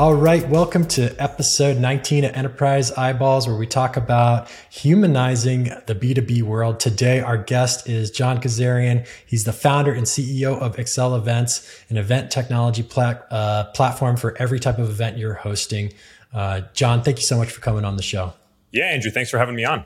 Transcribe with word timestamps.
All 0.00 0.14
right, 0.14 0.48
welcome 0.48 0.86
to 0.86 1.14
episode 1.22 1.76
19 1.76 2.24
of 2.24 2.32
Enterprise 2.34 2.90
Eyeballs, 2.90 3.46
where 3.46 3.54
we 3.54 3.66
talk 3.66 3.98
about 3.98 4.48
humanizing 4.70 5.64
the 5.84 5.94
B2B 5.94 6.42
world. 6.42 6.80
Today, 6.80 7.20
our 7.20 7.36
guest 7.36 7.86
is 7.86 8.10
John 8.10 8.40
Kazarian. 8.40 9.06
He's 9.26 9.44
the 9.44 9.52
founder 9.52 9.92
and 9.92 10.06
CEO 10.06 10.58
of 10.58 10.76
Accelevents, 10.76 11.84
an 11.90 11.98
event 11.98 12.30
technology 12.30 12.82
plat- 12.82 13.26
uh, 13.30 13.64
platform 13.74 14.16
for 14.16 14.34
every 14.38 14.58
type 14.58 14.78
of 14.78 14.88
event 14.88 15.18
you're 15.18 15.34
hosting. 15.34 15.92
Uh, 16.32 16.62
John, 16.72 17.02
thank 17.02 17.18
you 17.18 17.24
so 17.24 17.36
much 17.36 17.50
for 17.50 17.60
coming 17.60 17.84
on 17.84 17.96
the 17.96 18.02
show. 18.02 18.32
Yeah, 18.72 18.86
Andrew, 18.86 19.10
thanks 19.10 19.28
for 19.28 19.36
having 19.36 19.54
me 19.54 19.66
on. 19.66 19.84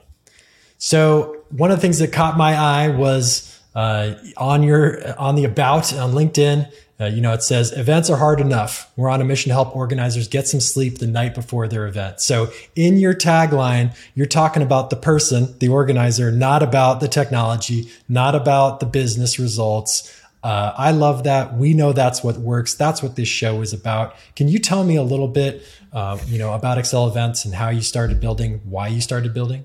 So, 0.78 1.42
one 1.48 1.72
of 1.72 1.78
the 1.78 1.82
things 1.82 1.98
that 1.98 2.12
caught 2.12 2.36
my 2.36 2.54
eye 2.54 2.86
was 2.86 3.60
uh, 3.74 4.14
on 4.36 4.62
your 4.62 5.18
on 5.18 5.34
the 5.34 5.44
about 5.44 5.92
on 5.92 6.12
LinkedIn 6.12 6.72
uh, 7.00 7.06
you 7.06 7.20
know, 7.20 7.32
it 7.32 7.42
says 7.42 7.72
events 7.72 8.08
are 8.08 8.16
hard 8.16 8.40
enough. 8.40 8.90
We're 8.96 9.08
on 9.08 9.20
a 9.20 9.24
mission 9.24 9.50
to 9.50 9.54
help 9.54 9.74
organizers 9.74 10.28
get 10.28 10.46
some 10.46 10.60
sleep 10.60 10.98
the 10.98 11.08
night 11.08 11.34
before 11.34 11.66
their 11.66 11.88
event. 11.88 12.20
So 12.20 12.52
in 12.76 12.98
your 12.98 13.14
tagline, 13.14 13.96
you're 14.14 14.26
talking 14.26 14.62
about 14.62 14.90
the 14.90 14.96
person, 14.96 15.58
the 15.58 15.68
organizer, 15.68 16.30
not 16.30 16.62
about 16.62 17.00
the 17.00 17.08
technology, 17.08 17.90
not 18.08 18.36
about 18.36 18.78
the 18.78 18.86
business 18.86 19.40
results. 19.40 20.20
Uh, 20.44 20.72
I 20.76 20.92
love 20.92 21.24
that. 21.24 21.54
We 21.56 21.74
know 21.74 21.92
that's 21.92 22.22
what 22.22 22.36
works. 22.36 22.74
That's 22.74 23.02
what 23.02 23.16
this 23.16 23.28
show 23.28 23.60
is 23.60 23.72
about. 23.72 24.14
Can 24.36 24.46
you 24.46 24.60
tell 24.60 24.84
me 24.84 24.94
a 24.94 25.02
little 25.02 25.28
bit, 25.28 25.62
uh, 25.92 26.18
you 26.26 26.38
know, 26.38 26.52
about 26.52 26.78
Accelevents 26.78 27.44
and 27.44 27.54
how 27.54 27.70
you 27.70 27.80
started 27.80 28.20
building, 28.20 28.60
why 28.64 28.86
you 28.86 29.00
started 29.00 29.34
building? 29.34 29.64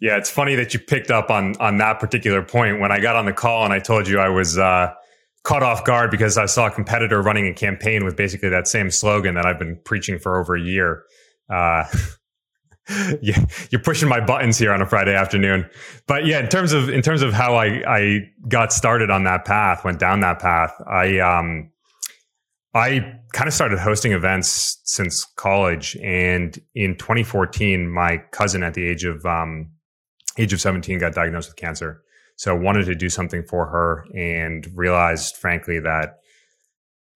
Yeah, 0.00 0.16
it's 0.16 0.30
funny 0.30 0.54
that 0.54 0.72
you 0.72 0.80
picked 0.80 1.10
up 1.10 1.28
on 1.28 1.56
on 1.56 1.78
that 1.78 1.98
particular 1.98 2.42
point 2.42 2.80
when 2.80 2.92
I 2.92 3.00
got 3.00 3.16
on 3.16 3.26
the 3.26 3.32
call 3.32 3.64
and 3.64 3.72
I 3.72 3.80
told 3.80 4.06
you 4.06 4.20
I 4.20 4.28
was 4.28 4.56
uh, 4.56 4.94
caught 5.44 5.62
off 5.62 5.84
guard 5.84 6.10
because 6.10 6.36
I 6.36 6.46
saw 6.46 6.66
a 6.66 6.70
competitor 6.70 7.22
running 7.22 7.46
a 7.46 7.54
campaign 7.54 8.04
with 8.04 8.16
basically 8.16 8.48
that 8.50 8.68
same 8.68 8.90
slogan 8.90 9.34
that 9.34 9.46
I've 9.46 9.58
been 9.58 9.76
preaching 9.84 10.18
for 10.18 10.38
over 10.38 10.56
a 10.56 10.60
year. 10.60 11.04
Uh, 11.48 11.84
yeah, 13.20 13.44
you're 13.70 13.82
pushing 13.82 14.08
my 14.08 14.20
buttons 14.20 14.58
here 14.58 14.72
on 14.72 14.80
a 14.80 14.86
Friday 14.86 15.14
afternoon. 15.14 15.68
But 16.06 16.26
yeah, 16.26 16.40
in 16.40 16.48
terms 16.48 16.72
of 16.72 16.88
in 16.88 17.02
terms 17.02 17.22
of 17.22 17.32
how 17.32 17.56
I 17.56 17.82
I 17.86 18.30
got 18.48 18.72
started 18.72 19.10
on 19.10 19.24
that 19.24 19.44
path, 19.44 19.84
went 19.84 19.98
down 19.98 20.20
that 20.20 20.38
path, 20.38 20.72
I 20.86 21.18
um 21.18 21.70
I 22.74 23.14
kind 23.32 23.48
of 23.48 23.54
started 23.54 23.78
hosting 23.78 24.12
events 24.12 24.80
since 24.84 25.24
college, 25.36 25.96
and 26.02 26.58
in 26.74 26.96
2014, 26.96 27.90
my 27.90 28.18
cousin 28.32 28.62
at 28.62 28.74
the 28.74 28.86
age 28.86 29.04
of 29.04 29.24
um 29.26 29.70
age 30.38 30.52
of 30.52 30.60
17 30.60 30.98
got 30.98 31.14
diagnosed 31.14 31.50
with 31.50 31.56
cancer. 31.56 32.02
So 32.38 32.54
I 32.54 32.58
wanted 32.58 32.86
to 32.86 32.94
do 32.94 33.08
something 33.08 33.42
for 33.42 33.66
her 33.66 34.06
and 34.16 34.64
realized, 34.76 35.36
frankly, 35.36 35.80
that 35.80 36.20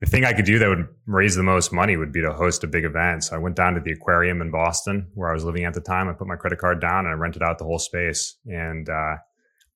the 0.01 0.07
thing 0.07 0.25
I 0.25 0.33
could 0.33 0.45
do 0.45 0.59
that 0.59 0.69
would 0.69 0.89
raise 1.07 1.37
the 1.37 1.45
most 1.45 1.73
money 1.73 1.97
would 1.97 2.13
be 2.13 2.21
to 2.23 2.33
host 2.33 2.65
a 2.65 2.67
big 2.67 2.85
event. 2.85 3.23
So 3.23 3.37
I 3.37 3.39
went 3.39 3.55
down 3.55 3.75
to 3.75 3.81
the 3.81 3.93
aquarium 3.93 4.43
in 4.43 4.51
Boston 4.51 5.13
where 5.15 5.31
I 5.31 5.33
was 5.33 5.45
living 5.45 5.65
at 5.65 5.75
the 5.75 5.81
time. 5.81 6.09
I 6.09 6.13
put 6.13 6.27
my 6.27 6.35
credit 6.35 6.59
card 6.59 6.81
down 6.81 7.07
and 7.07 7.11
I 7.11 7.13
rented 7.13 7.41
out 7.41 7.59
the 7.59 7.65
whole 7.65 7.79
space. 7.79 8.37
And 8.47 8.89
uh, 8.89 9.19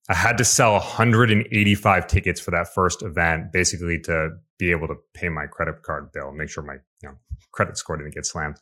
I 0.08 0.14
had 0.14 0.36
to 0.38 0.44
sell 0.44 0.72
185 0.72 2.06
tickets 2.08 2.40
for 2.40 2.50
that 2.50 2.74
first 2.74 3.02
event, 3.02 3.52
basically 3.52 4.00
to 4.00 4.30
be 4.58 4.72
able 4.72 4.88
to 4.88 4.96
pay 5.14 5.28
my 5.28 5.46
credit 5.46 5.80
card 5.84 6.10
bill, 6.10 6.32
make 6.32 6.48
sure 6.48 6.64
my 6.64 6.78
you 7.02 7.08
know, 7.08 7.14
credit 7.52 7.78
score 7.78 7.96
didn't 7.96 8.14
get 8.14 8.26
slammed. 8.26 8.56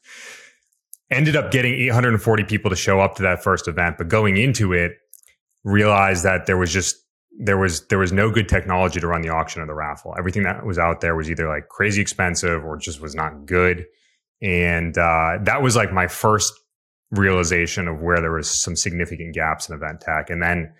Ended 1.10 1.34
up 1.34 1.50
getting 1.50 1.72
840 1.72 2.44
people 2.44 2.68
to 2.68 2.76
show 2.76 3.00
up 3.00 3.14
to 3.14 3.22
that 3.22 3.42
first 3.42 3.68
event, 3.68 3.96
but 3.96 4.08
going 4.08 4.36
into 4.36 4.74
it, 4.74 4.98
realized 5.64 6.24
that 6.24 6.46
there 6.46 6.56
was 6.56 6.72
just 6.72 6.96
there 7.38 7.58
was 7.58 7.86
there 7.88 7.98
was 7.98 8.12
no 8.12 8.30
good 8.30 8.48
technology 8.48 9.00
to 9.00 9.06
run 9.06 9.22
the 9.22 9.30
auction 9.30 9.60
or 9.60 9.66
the 9.66 9.74
raffle. 9.74 10.14
Everything 10.18 10.44
that 10.44 10.64
was 10.64 10.78
out 10.78 11.00
there 11.00 11.16
was 11.16 11.30
either 11.30 11.48
like 11.48 11.68
crazy 11.68 12.00
expensive 12.00 12.64
or 12.64 12.76
just 12.76 13.00
was 13.00 13.14
not 13.14 13.46
good. 13.46 13.86
And 14.40 14.96
uh, 14.96 15.38
that 15.42 15.62
was 15.62 15.74
like 15.74 15.92
my 15.92 16.06
first 16.06 16.52
realization 17.10 17.88
of 17.88 18.00
where 18.00 18.20
there 18.20 18.32
was 18.32 18.48
some 18.48 18.76
significant 18.76 19.34
gaps 19.34 19.68
in 19.68 19.74
event 19.74 20.00
tech. 20.00 20.30
And 20.30 20.42
then 20.42 20.72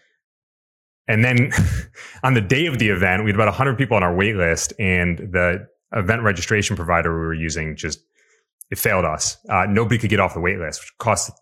and 1.08 1.24
then 1.24 1.50
on 2.22 2.34
the 2.34 2.40
day 2.40 2.66
of 2.66 2.78
the 2.78 2.88
event, 2.88 3.24
we 3.24 3.30
had 3.30 3.36
about 3.36 3.48
100 3.48 3.76
people 3.76 3.96
on 3.96 4.02
our 4.02 4.14
wait 4.14 4.36
list, 4.36 4.72
and 4.78 5.18
the 5.18 5.66
event 5.92 6.22
registration 6.22 6.76
provider 6.76 7.14
we 7.14 7.26
were 7.26 7.34
using 7.34 7.76
just 7.76 8.00
it 8.70 8.78
failed 8.78 9.04
us. 9.04 9.36
Uh, 9.48 9.66
nobody 9.68 9.98
could 9.98 10.10
get 10.10 10.20
off 10.20 10.34
the 10.34 10.40
wait 10.40 10.58
list, 10.58 10.80
which 10.80 10.92
cost 10.98 11.32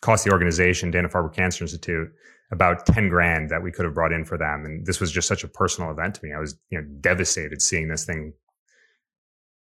cost 0.00 0.24
the 0.24 0.32
organization, 0.32 0.90
Dana 0.90 1.08
Farber 1.08 1.32
Cancer 1.32 1.64
Institute, 1.64 2.08
about 2.52 2.84
10 2.86 3.08
grand 3.08 3.50
that 3.50 3.62
we 3.62 3.72
could 3.72 3.84
have 3.86 3.94
brought 3.94 4.12
in 4.12 4.24
for 4.24 4.36
them. 4.36 4.64
And 4.64 4.86
this 4.86 5.00
was 5.00 5.10
just 5.10 5.26
such 5.26 5.42
a 5.42 5.48
personal 5.48 5.90
event 5.90 6.14
to 6.16 6.24
me. 6.24 6.32
I 6.32 6.38
was, 6.38 6.54
you 6.70 6.78
know, 6.78 6.86
devastated 7.00 7.62
seeing 7.62 7.88
this 7.88 8.04
thing 8.04 8.34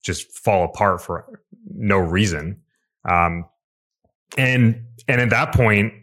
just 0.04 0.38
fall 0.38 0.66
apart 0.66 1.02
for 1.02 1.42
no 1.74 1.98
reason. 1.98 2.62
Um, 3.10 3.46
and, 4.38 4.84
and 5.08 5.22
at 5.22 5.30
that 5.30 5.54
point, 5.54 5.94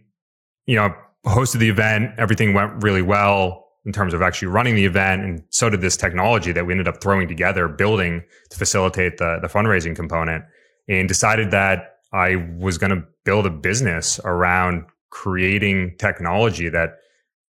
you 0.67 0.77
know, 0.77 0.95
hosted 1.27 1.59
the 1.59 1.69
event, 1.69 2.13
everything 2.17 2.55
went 2.55 2.83
really 2.83 3.03
well 3.03 3.67
in 3.85 3.93
terms 3.93 4.15
of 4.15 4.23
actually 4.23 4.49
running 4.49 4.75
the 4.75 4.85
event. 4.85 5.23
And 5.23 5.43
so 5.51 5.69
did 5.69 5.83
this 5.83 5.97
technology 5.97 6.53
that 6.53 6.67
we 6.67 6.73
ended 6.73 6.89
up 6.89 7.03
throwing 7.03 7.29
together, 7.29 7.69
building 7.69 8.23
to 8.51 8.59
facilitate 8.59 9.19
the, 9.19 9.39
the 9.43 9.49
fundraising 9.49 9.95
component 9.95 10.45
and 10.89 11.07
decided 11.07 11.51
that 11.51 11.97
I 12.13 12.37
was 12.59 12.79
going 12.79 12.91
to 12.91 13.05
build 13.25 13.45
a 13.45 13.51
business 13.51 14.19
around 14.25 14.85
creating 15.11 15.97
technology 15.99 16.69
that 16.69 16.99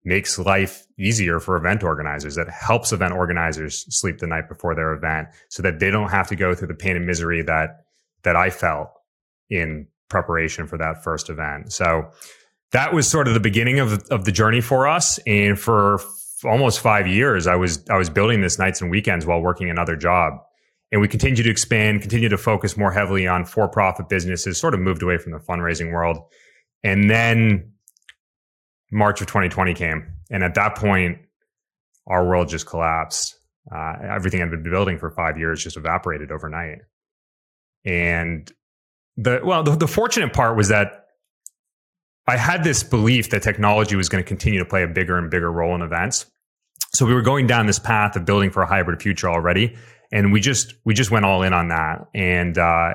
makes 0.03 0.39
life 0.39 0.85
easier 0.97 1.39
for 1.39 1.57
event 1.57 1.83
organizers, 1.83 2.35
that 2.35 2.49
helps 2.49 2.93
event 2.93 3.13
organizers 3.13 3.85
sleep 3.89 4.19
the 4.19 4.27
night 4.27 4.47
before 4.47 4.73
their 4.73 4.93
event 4.93 5.27
so 5.49 5.61
that 5.61 5.79
they 5.79 5.91
don't 5.91 6.09
have 6.09 6.27
to 6.27 6.35
go 6.35 6.55
through 6.55 6.69
the 6.69 6.73
pain 6.73 6.95
and 6.95 7.05
misery 7.05 7.41
that, 7.41 7.83
that 8.23 8.35
I 8.35 8.49
felt 8.49 8.89
in 9.49 9.87
preparation 10.09 10.65
for 10.65 10.77
that 10.77 11.03
first 11.03 11.29
event. 11.29 11.73
So 11.73 12.09
that 12.71 12.93
was 12.93 13.07
sort 13.07 13.27
of 13.27 13.33
the 13.33 13.39
beginning 13.39 13.79
of, 13.79 14.01
of 14.09 14.23
the 14.23 14.31
journey 14.31 14.61
for 14.61 14.87
us. 14.87 15.19
And 15.27 15.59
for 15.59 15.95
f- 15.95 16.45
almost 16.45 16.79
five 16.79 17.05
years, 17.05 17.45
I 17.45 17.55
was, 17.55 17.83
I 17.89 17.97
was 17.97 18.09
building 18.09 18.41
this 18.41 18.57
nights 18.57 18.81
and 18.81 18.89
weekends 18.89 19.25
while 19.25 19.41
working 19.41 19.69
another 19.69 19.97
job. 19.97 20.33
And 20.91 21.01
we 21.01 21.09
continued 21.09 21.43
to 21.43 21.49
expand, 21.49 22.01
continue 22.01 22.29
to 22.29 22.37
focus 22.37 22.77
more 22.77 22.91
heavily 22.91 23.27
on 23.27 23.43
for 23.43 23.67
profit 23.67 24.07
businesses, 24.07 24.57
sort 24.57 24.73
of 24.73 24.79
moved 24.79 25.03
away 25.03 25.17
from 25.17 25.33
the 25.33 25.39
fundraising 25.39 25.91
world 25.91 26.19
and 26.83 27.09
then 27.09 27.73
March 28.91 29.21
of 29.21 29.27
2020 29.27 29.73
came. 29.73 30.13
And 30.29 30.43
at 30.43 30.55
that 30.55 30.75
point, 30.75 31.19
our 32.07 32.25
world 32.25 32.49
just 32.49 32.65
collapsed. 32.65 33.35
Uh, 33.73 33.93
everything 34.09 34.41
I'd 34.41 34.49
been 34.49 34.63
building 34.63 34.97
for 34.97 35.11
five 35.11 35.37
years 35.37 35.63
just 35.63 35.77
evaporated 35.77 36.31
overnight. 36.31 36.79
And 37.85 38.51
the, 39.17 39.41
well, 39.43 39.63
the, 39.63 39.75
the 39.75 39.87
fortunate 39.87 40.33
part 40.33 40.55
was 40.55 40.69
that 40.69 41.05
I 42.27 42.37
had 42.37 42.63
this 42.63 42.83
belief 42.83 43.29
that 43.31 43.41
technology 43.41 43.95
was 43.95 44.09
going 44.09 44.23
to 44.23 44.27
continue 44.27 44.59
to 44.59 44.65
play 44.65 44.83
a 44.83 44.87
bigger 44.87 45.17
and 45.17 45.29
bigger 45.29 45.51
role 45.51 45.75
in 45.75 45.81
events. 45.81 46.25
So 46.93 47.05
we 47.05 47.13
were 47.13 47.21
going 47.21 47.47
down 47.47 47.67
this 47.67 47.79
path 47.79 48.15
of 48.15 48.25
building 48.25 48.51
for 48.51 48.61
a 48.61 48.67
hybrid 48.67 49.01
future 49.01 49.29
already. 49.29 49.75
And 50.11 50.31
we 50.31 50.39
just, 50.39 50.73
we 50.85 50.93
just 50.93 51.11
went 51.11 51.25
all 51.25 51.43
in 51.43 51.53
on 51.53 51.69
that. 51.69 52.07
And, 52.13 52.57
uh, 52.57 52.93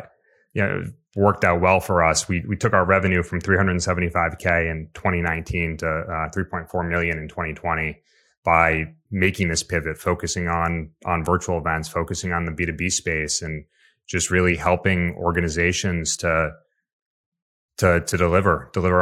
you 0.54 0.62
know, 0.62 0.84
worked 1.14 1.44
out 1.44 1.60
well 1.60 1.80
for 1.80 2.02
us. 2.04 2.28
We 2.28 2.44
we 2.48 2.56
took 2.56 2.72
our 2.72 2.84
revenue 2.84 3.22
from 3.22 3.40
375k 3.40 4.70
in 4.70 4.88
2019 4.94 5.78
to 5.78 5.86
uh, 5.86 6.30
3.4 6.30 6.88
million 6.88 7.18
in 7.18 7.28
2020 7.28 8.00
by 8.44 8.94
making 9.10 9.48
this 9.48 9.62
pivot, 9.62 9.98
focusing 9.98 10.48
on 10.48 10.90
on 11.04 11.24
virtual 11.24 11.58
events, 11.58 11.88
focusing 11.88 12.32
on 12.32 12.44
the 12.44 12.52
B2B 12.52 12.90
space, 12.92 13.42
and 13.42 13.64
just 14.06 14.30
really 14.30 14.56
helping 14.56 15.14
organizations 15.16 16.16
to 16.18 16.52
to 17.78 18.00
to 18.00 18.16
deliver 18.16 18.70
deliver 18.72 18.98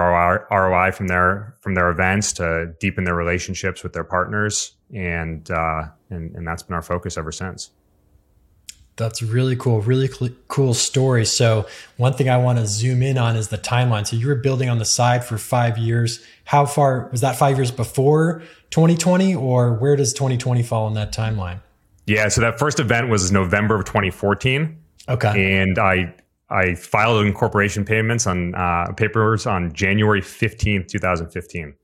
ROI 0.50 0.93
from 0.93 1.09
their 1.09 1.54
from 1.60 1.75
their 1.75 1.91
events 1.91 2.32
to 2.34 2.73
deepen 2.81 3.05
their 3.05 3.14
relationships 3.14 3.82
with 3.82 3.93
their 3.93 4.05
partners, 4.05 4.76
and 4.94 5.50
uh, 5.50 5.85
and 6.11 6.35
and 6.35 6.46
that's 6.46 6.62
been 6.62 6.75
our 6.75 6.82
focus 6.82 7.17
ever 7.17 7.32
since. 7.32 7.70
That's 9.00 9.23
really 9.23 9.56
cool. 9.56 9.81
Really 9.81 10.08
cl- 10.08 10.31
cool 10.49 10.75
story. 10.75 11.25
So, 11.25 11.67
one 11.97 12.12
thing 12.12 12.29
I 12.29 12.37
want 12.37 12.58
to 12.58 12.67
zoom 12.67 13.02
in 13.02 13.17
on 13.17 13.35
is 13.35 13.49
the 13.49 13.56
timeline. 13.56 14.06
So, 14.06 14.14
you 14.14 14.29
were 14.29 14.35
building 14.35 14.69
on 14.69 14.79
the 14.79 14.85
side 14.85 15.25
for 15.25 15.38
five 15.38 15.79
years. 15.79 16.23
How 16.44 16.67
far 16.67 17.08
was 17.11 17.23
that 17.23 17.37
five 17.37 17.56
years 17.56 17.70
before 17.70 18.43
2020, 18.70 19.35
or 19.35 19.73
where 19.73 19.97
does 19.97 20.12
2020 20.12 20.62
fall 20.62 20.87
in 20.87 20.94
that 20.94 21.12
timeline? 21.12 21.61
Yeah. 22.06 22.29
So, 22.29 22.43
that 22.43 22.58
first 22.58 22.79
event 22.79 23.08
was 23.08 23.32
November 23.32 23.76
of 23.76 23.87
2014. 23.87 24.76
Okay. 25.08 25.61
And 25.61 25.79
I, 25.79 26.14
I 26.50 26.75
filed 26.75 27.25
incorporation 27.25 27.87
payments 27.87 28.26
on 28.26 28.55
uh, 28.55 28.93
papers 28.93 29.47
on 29.47 29.73
January 29.73 30.20
15th, 30.20 30.88
2015. 30.88 31.75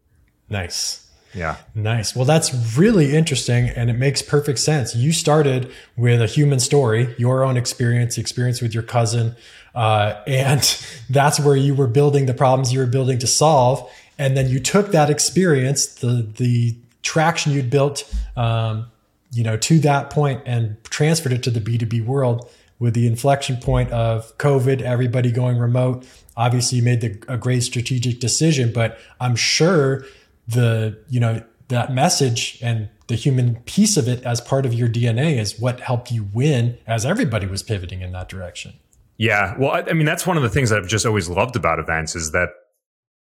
Nice. 0.50 1.05
Yeah. 1.36 1.56
Nice. 1.74 2.16
Well, 2.16 2.24
that's 2.24 2.78
really 2.78 3.14
interesting 3.14 3.68
and 3.68 3.90
it 3.90 3.98
makes 3.98 4.22
perfect 4.22 4.58
sense. 4.58 4.96
You 4.96 5.12
started 5.12 5.70
with 5.94 6.22
a 6.22 6.26
human 6.26 6.58
story, 6.58 7.14
your 7.18 7.44
own 7.44 7.58
experience, 7.58 8.16
experience 8.16 8.62
with 8.62 8.72
your 8.72 8.82
cousin. 8.82 9.36
Uh, 9.74 10.14
and 10.26 10.62
that's 11.10 11.38
where 11.38 11.54
you 11.54 11.74
were 11.74 11.86
building 11.86 12.24
the 12.24 12.34
problems 12.34 12.72
you 12.72 12.78
were 12.78 12.86
building 12.86 13.18
to 13.18 13.26
solve. 13.26 13.88
And 14.18 14.34
then 14.34 14.48
you 14.48 14.58
took 14.58 14.92
that 14.92 15.10
experience, 15.10 15.86
the, 15.86 16.26
the 16.36 16.74
traction 17.02 17.52
you'd 17.52 17.68
built, 17.68 18.10
um, 18.34 18.86
you 19.30 19.44
know, 19.44 19.58
to 19.58 19.78
that 19.80 20.08
point 20.08 20.40
and 20.46 20.82
transferred 20.84 21.34
it 21.34 21.42
to 21.42 21.50
the 21.50 21.60
B2B 21.60 22.06
world 22.06 22.50
with 22.78 22.94
the 22.94 23.06
inflection 23.06 23.58
point 23.58 23.90
of 23.90 24.36
COVID, 24.38 24.80
everybody 24.80 25.30
going 25.30 25.58
remote. 25.58 26.06
Obviously, 26.34 26.78
you 26.78 26.84
made 26.84 27.02
the, 27.02 27.22
a 27.28 27.36
great 27.36 27.62
strategic 27.62 28.20
decision, 28.20 28.72
but 28.72 28.98
I'm 29.20 29.36
sure 29.36 30.04
the 30.48 30.98
you 31.08 31.20
know 31.20 31.42
that 31.68 31.92
message 31.92 32.58
and 32.62 32.88
the 33.08 33.14
human 33.14 33.56
piece 33.62 33.96
of 33.96 34.08
it 34.08 34.22
as 34.24 34.40
part 34.40 34.66
of 34.66 34.74
your 34.74 34.88
DNA 34.88 35.38
is 35.38 35.58
what 35.58 35.80
helped 35.80 36.10
you 36.10 36.28
win 36.32 36.78
as 36.86 37.04
everybody 37.04 37.46
was 37.46 37.62
pivoting 37.62 38.00
in 38.00 38.12
that 38.12 38.28
direction. 38.28 38.74
Yeah, 39.18 39.56
well, 39.58 39.70
I, 39.70 39.80
I 39.80 39.92
mean 39.92 40.06
that's 40.06 40.26
one 40.26 40.36
of 40.36 40.42
the 40.42 40.48
things 40.48 40.70
that 40.70 40.78
I've 40.78 40.88
just 40.88 41.06
always 41.06 41.28
loved 41.28 41.56
about 41.56 41.78
events 41.78 42.14
is 42.14 42.32
that 42.32 42.50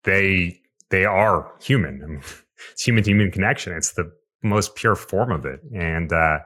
they 0.05 0.61
they 0.91 1.05
are 1.05 1.53
human. 1.61 2.03
I 2.03 2.07
mean, 2.07 2.23
it's 2.73 2.83
human 2.83 3.03
to 3.05 3.11
human 3.11 3.31
connection. 3.31 3.73
It's 3.73 3.93
the 3.93 4.11
most 4.43 4.75
pure 4.75 4.97
form 4.97 5.33
of 5.33 5.45
it, 5.45 5.61
and 5.75 6.13
uh, 6.13 6.39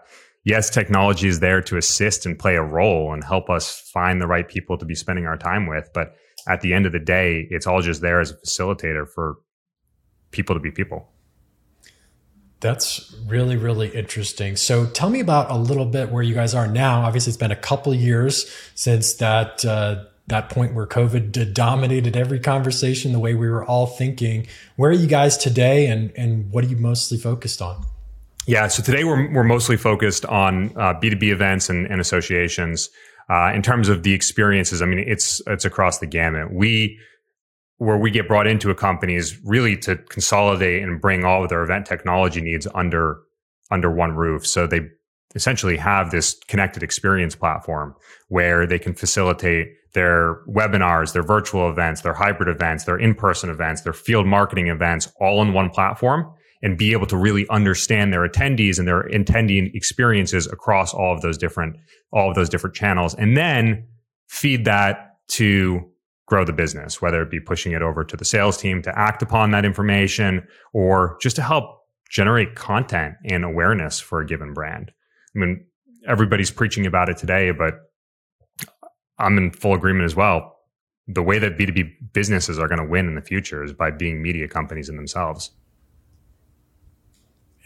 yes, 0.44 0.70
technology 0.70 1.28
is 1.28 1.40
there 1.40 1.60
to 1.62 1.76
assist 1.76 2.26
and 2.26 2.38
play 2.38 2.56
a 2.56 2.62
role 2.62 3.12
and 3.12 3.22
help 3.22 3.50
us 3.50 3.80
find 3.92 4.20
the 4.20 4.26
right 4.26 4.48
people 4.48 4.78
to 4.78 4.84
be 4.84 4.94
spending 4.94 5.26
our 5.26 5.36
time 5.36 5.66
with. 5.66 5.90
But 5.92 6.14
at 6.48 6.60
the 6.60 6.74
end 6.74 6.86
of 6.86 6.92
the 6.92 6.98
day, 6.98 7.46
it's 7.50 7.66
all 7.66 7.80
just 7.80 8.00
there 8.00 8.20
as 8.20 8.30
a 8.30 8.34
facilitator 8.34 9.08
for 9.08 9.36
people 10.34 10.54
to 10.54 10.60
be 10.60 10.70
people. 10.70 11.08
That's 12.60 13.14
really, 13.26 13.56
really 13.56 13.88
interesting. 13.88 14.56
So 14.56 14.86
tell 14.86 15.10
me 15.10 15.20
about 15.20 15.50
a 15.50 15.56
little 15.56 15.84
bit 15.84 16.10
where 16.10 16.22
you 16.22 16.34
guys 16.34 16.54
are 16.54 16.66
now. 16.66 17.02
Obviously, 17.02 17.30
it's 17.30 17.36
been 17.36 17.50
a 17.50 17.56
couple 17.56 17.94
years 17.94 18.50
since 18.74 19.14
that 19.14 19.64
uh, 19.64 20.04
that 20.28 20.48
point 20.48 20.74
where 20.74 20.86
COVID 20.86 21.52
dominated 21.52 22.16
every 22.16 22.40
conversation, 22.40 23.12
the 23.12 23.18
way 23.18 23.34
we 23.34 23.50
were 23.50 23.64
all 23.64 23.86
thinking. 23.86 24.46
Where 24.76 24.90
are 24.90 24.94
you 24.94 25.06
guys 25.06 25.36
today, 25.36 25.86
and 25.86 26.10
and 26.16 26.50
what 26.50 26.64
are 26.64 26.68
you 26.68 26.76
mostly 26.76 27.18
focused 27.18 27.60
on? 27.60 27.84
Yeah, 28.46 28.68
so 28.68 28.82
today 28.82 29.04
we're 29.04 29.30
we're 29.32 29.44
mostly 29.44 29.76
focused 29.76 30.24
on 30.26 30.68
B 31.00 31.10
two 31.10 31.16
B 31.16 31.30
events 31.30 31.68
and, 31.68 31.86
and 31.86 32.00
associations. 32.00 32.88
Uh, 33.28 33.52
in 33.54 33.62
terms 33.62 33.88
of 33.88 34.02
the 34.02 34.12
experiences, 34.12 34.80
I 34.80 34.86
mean, 34.86 35.04
it's 35.06 35.42
it's 35.46 35.66
across 35.66 35.98
the 35.98 36.06
gamut. 36.06 36.52
We 36.52 36.98
where 37.78 37.98
we 37.98 38.10
get 38.10 38.28
brought 38.28 38.46
into 38.46 38.70
a 38.70 38.74
company 38.74 39.14
is 39.14 39.38
really 39.44 39.76
to 39.76 39.96
consolidate 39.96 40.82
and 40.82 41.00
bring 41.00 41.24
all 41.24 41.42
of 41.42 41.48
their 41.48 41.62
event 41.62 41.86
technology 41.86 42.40
needs 42.40 42.66
under 42.74 43.20
under 43.70 43.90
one 43.90 44.14
roof. 44.14 44.46
So 44.46 44.66
they 44.66 44.88
essentially 45.34 45.76
have 45.76 46.10
this 46.10 46.38
connected 46.46 46.82
experience 46.82 47.34
platform 47.34 47.94
where 48.28 48.66
they 48.66 48.78
can 48.78 48.94
facilitate 48.94 49.68
their 49.94 50.42
webinars, 50.46 51.12
their 51.12 51.22
virtual 51.22 51.68
events, 51.70 52.02
their 52.02 52.14
hybrid 52.14 52.48
events, 52.48 52.84
their 52.84 52.98
in-person 52.98 53.50
events, 53.50 53.82
their 53.82 53.92
field 53.92 54.26
marketing 54.26 54.68
events 54.68 55.10
all 55.20 55.42
in 55.42 55.52
one 55.52 55.70
platform 55.70 56.32
and 56.62 56.78
be 56.78 56.92
able 56.92 57.06
to 57.06 57.16
really 57.16 57.46
understand 57.48 58.12
their 58.12 58.26
attendees 58.26 58.78
and 58.78 58.88
their 58.88 59.00
attending 59.00 59.70
experiences 59.74 60.46
across 60.46 60.94
all 60.94 61.14
of 61.14 61.20
those 61.20 61.38
different 61.38 61.76
all 62.12 62.28
of 62.28 62.34
those 62.34 62.48
different 62.48 62.74
channels 62.74 63.14
and 63.14 63.36
then 63.36 63.86
feed 64.28 64.64
that 64.64 65.16
to 65.28 65.90
grow 66.26 66.44
the 66.44 66.52
business 66.52 67.02
whether 67.02 67.22
it 67.22 67.30
be 67.30 67.40
pushing 67.40 67.72
it 67.72 67.82
over 67.82 68.04
to 68.04 68.16
the 68.16 68.24
sales 68.24 68.56
team 68.56 68.82
to 68.82 68.98
act 68.98 69.22
upon 69.22 69.50
that 69.50 69.64
information 69.64 70.46
or 70.72 71.16
just 71.20 71.36
to 71.36 71.42
help 71.42 71.80
generate 72.10 72.54
content 72.54 73.14
and 73.24 73.44
awareness 73.44 73.98
for 73.98 74.20
a 74.20 74.26
given 74.26 74.52
brand. 74.52 74.92
I 75.34 75.38
mean 75.38 75.66
everybody's 76.06 76.50
preaching 76.50 76.86
about 76.86 77.08
it 77.08 77.16
today 77.16 77.50
but 77.50 77.74
i'm 79.18 79.38
in 79.38 79.50
full 79.50 79.74
agreement 79.74 80.04
as 80.04 80.14
well. 80.14 80.58
The 81.06 81.22
way 81.22 81.38
that 81.38 81.58
b2b 81.58 82.12
businesses 82.12 82.58
are 82.58 82.68
going 82.68 82.80
to 82.80 82.86
win 82.86 83.06
in 83.06 83.14
the 83.14 83.22
future 83.22 83.62
is 83.62 83.72
by 83.72 83.90
being 83.90 84.22
media 84.22 84.48
companies 84.48 84.88
in 84.88 84.96
themselves. 84.96 85.50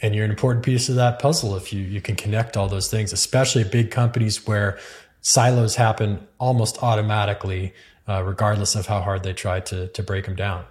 And 0.00 0.14
you're 0.14 0.25
an 0.25 0.31
important 0.31 0.64
piece 0.64 0.88
of 0.88 0.94
that 0.94 1.19
puzzle 1.19 1.56
if 1.56 1.72
you 1.72 1.82
you 1.82 2.00
can 2.00 2.16
connect 2.16 2.56
all 2.56 2.69
those 2.69 2.90
things 2.90 3.12
especially 3.12 3.62
big 3.62 3.93
companies 3.93 4.46
where 4.46 4.78
silos 5.20 5.76
happen 5.76 6.26
almost 6.38 6.82
automatically 6.82 7.72
uh, 8.08 8.22
regardless 8.25 8.75
of 8.75 8.87
how 8.87 9.00
hard 9.00 9.22
they 9.22 9.32
try 9.32 9.60
to 9.60 9.88
to 9.88 10.02
break 10.02 10.25
them 10.25 10.34
down. 10.34 10.64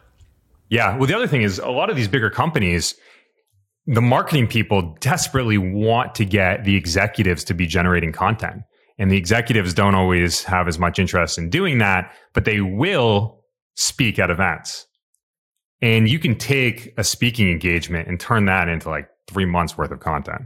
Yeah. 0.69 0.97
Well 0.97 1.07
the 1.07 1.15
other 1.15 1.27
thing 1.27 1.43
is 1.43 1.59
a 1.59 1.69
lot 1.69 1.89
of 1.89 1.95
these 1.95 2.07
bigger 2.07 2.29
companies 2.29 2.95
the 3.89 4.01
marketing 4.01 4.47
people 4.47 4.97
desperately 4.99 5.57
want 5.57 6.13
to 6.15 6.25
get 6.25 6.65
the 6.65 6.75
executives 6.75 7.45
to 7.45 7.53
be 7.53 7.65
generating 7.65 8.11
content. 8.11 8.63
And 8.99 9.09
the 9.09 9.15
executives 9.15 9.73
don't 9.73 9.95
always 9.95 10.43
have 10.43 10.67
as 10.67 10.77
much 10.77 10.99
interest 10.99 11.37
in 11.37 11.49
doing 11.49 11.77
that 11.77 12.11
but 12.33 12.45
they 12.45 12.61
will 12.61 13.43
speak 13.75 14.19
at 14.19 14.29
events. 14.29 14.87
And 15.81 16.09
you 16.09 16.17
can 16.17 16.35
take 16.35 16.93
a 16.97 17.03
speaking 17.03 17.49
engagement 17.51 18.07
and 18.07 18.19
turn 18.19 18.45
that 18.45 18.67
into 18.67 18.89
like 18.89 19.07
three 19.27 19.45
months 19.45 19.77
worth 19.77 19.91
of 19.91 19.99
content. 19.99 20.41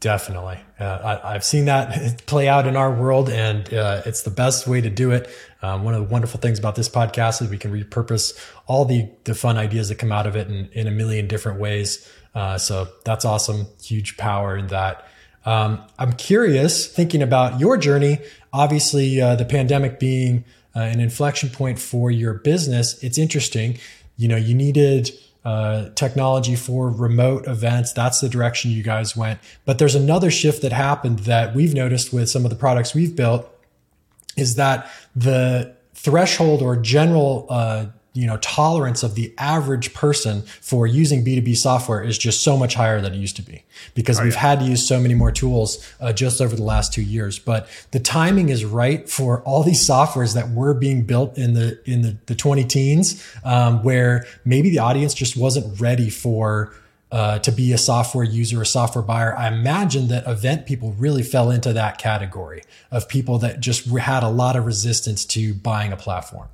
Definitely. 0.00 0.60
Uh, 0.78 1.18
I, 1.24 1.32
have 1.32 1.42
seen 1.44 1.64
that 1.64 2.22
play 2.26 2.46
out 2.46 2.68
in 2.68 2.76
our 2.76 2.92
world, 2.92 3.28
and 3.28 3.72
uh, 3.74 4.02
it's 4.06 4.22
the 4.22 4.30
best 4.30 4.68
way 4.68 4.80
to 4.80 4.90
do 4.90 5.10
it. 5.10 5.28
Um, 5.60 5.82
one 5.82 5.94
of 5.94 6.00
the 6.00 6.08
wonderful 6.08 6.38
things 6.38 6.58
about 6.58 6.76
this 6.76 6.88
podcast 6.88 7.42
is 7.42 7.50
we 7.50 7.58
can 7.58 7.72
repurpose 7.72 8.38
all 8.66 8.84
the, 8.84 9.10
the 9.24 9.34
fun 9.34 9.56
ideas 9.56 9.88
that 9.88 9.96
come 9.96 10.12
out 10.12 10.26
of 10.26 10.36
it 10.36 10.48
in, 10.48 10.68
in 10.72 10.86
a 10.86 10.92
million 10.92 11.26
different 11.26 11.58
ways. 11.58 12.08
Uh, 12.32 12.58
so 12.58 12.86
that's 13.04 13.24
awesome. 13.24 13.66
Huge 13.82 14.16
power 14.16 14.56
in 14.56 14.68
that. 14.68 15.04
Um, 15.44 15.82
I'm 15.98 16.12
curious, 16.12 16.86
thinking 16.86 17.22
about 17.22 17.58
your 17.58 17.76
journey, 17.76 18.18
obviously, 18.52 19.20
uh, 19.20 19.34
the 19.34 19.44
pandemic 19.44 19.98
being 19.98 20.44
uh, 20.76 20.80
an 20.80 21.00
inflection 21.00 21.48
point 21.48 21.80
for 21.80 22.10
your 22.10 22.34
business, 22.34 23.02
it's 23.02 23.18
interesting. 23.18 23.78
You 24.16 24.28
know, 24.28 24.36
you 24.36 24.54
needed 24.54 25.10
uh, 25.44 25.90
technology 25.94 26.56
for 26.56 26.90
remote 26.90 27.46
events. 27.46 27.92
That's 27.92 28.20
the 28.20 28.28
direction 28.28 28.70
you 28.70 28.82
guys 28.82 29.16
went. 29.16 29.40
But 29.64 29.78
there's 29.78 29.94
another 29.94 30.30
shift 30.30 30.62
that 30.62 30.72
happened 30.72 31.20
that 31.20 31.54
we've 31.54 31.74
noticed 31.74 32.12
with 32.12 32.28
some 32.28 32.44
of 32.44 32.50
the 32.50 32.56
products 32.56 32.94
we've 32.94 33.14
built 33.14 33.48
is 34.36 34.56
that 34.56 34.90
the 35.16 35.74
threshold 35.94 36.62
or 36.62 36.76
general 36.76 37.46
uh, 37.50 37.86
you 38.18 38.26
know 38.26 38.36
tolerance 38.38 39.04
of 39.04 39.14
the 39.14 39.32
average 39.38 39.94
person 39.94 40.42
for 40.42 40.88
using 40.88 41.24
b2b 41.24 41.56
software 41.56 42.02
is 42.02 42.18
just 42.18 42.42
so 42.42 42.56
much 42.56 42.74
higher 42.74 43.00
than 43.00 43.14
it 43.14 43.16
used 43.16 43.36
to 43.36 43.42
be 43.42 43.62
because 43.94 44.18
oh, 44.18 44.24
we've 44.24 44.32
yeah. 44.32 44.40
had 44.40 44.58
to 44.58 44.64
use 44.64 44.86
so 44.86 44.98
many 44.98 45.14
more 45.14 45.30
tools 45.30 45.88
uh, 46.00 46.12
just 46.12 46.40
over 46.40 46.56
the 46.56 46.62
last 46.64 46.92
two 46.92 47.02
years 47.02 47.38
but 47.38 47.68
the 47.92 48.00
timing 48.00 48.48
is 48.48 48.64
right 48.64 49.08
for 49.08 49.40
all 49.42 49.62
these 49.62 49.80
softwares 49.80 50.34
that 50.34 50.50
were 50.50 50.74
being 50.74 51.04
built 51.04 51.38
in 51.38 51.54
the 51.54 51.78
in 51.88 52.02
the, 52.02 52.16
the 52.26 52.34
20 52.34 52.64
teens 52.64 53.24
um, 53.44 53.84
where 53.84 54.26
maybe 54.44 54.68
the 54.68 54.80
audience 54.80 55.14
just 55.14 55.36
wasn't 55.36 55.80
ready 55.80 56.10
for 56.10 56.74
uh, 57.10 57.38
to 57.38 57.50
be 57.50 57.72
a 57.72 57.78
software 57.78 58.24
user, 58.24 58.60
a 58.60 58.66
software 58.66 59.00
buyer. 59.00 59.34
I 59.34 59.48
imagine 59.48 60.08
that 60.08 60.26
event 60.26 60.66
people 60.66 60.92
really 60.92 61.22
fell 61.22 61.50
into 61.50 61.72
that 61.72 61.96
category 61.96 62.64
of 62.90 63.08
people 63.08 63.38
that 63.38 63.60
just 63.60 63.86
had 63.86 64.22
a 64.22 64.28
lot 64.28 64.56
of 64.56 64.66
resistance 64.66 65.24
to 65.26 65.54
buying 65.54 65.90
a 65.90 65.96
platform. 65.96 66.48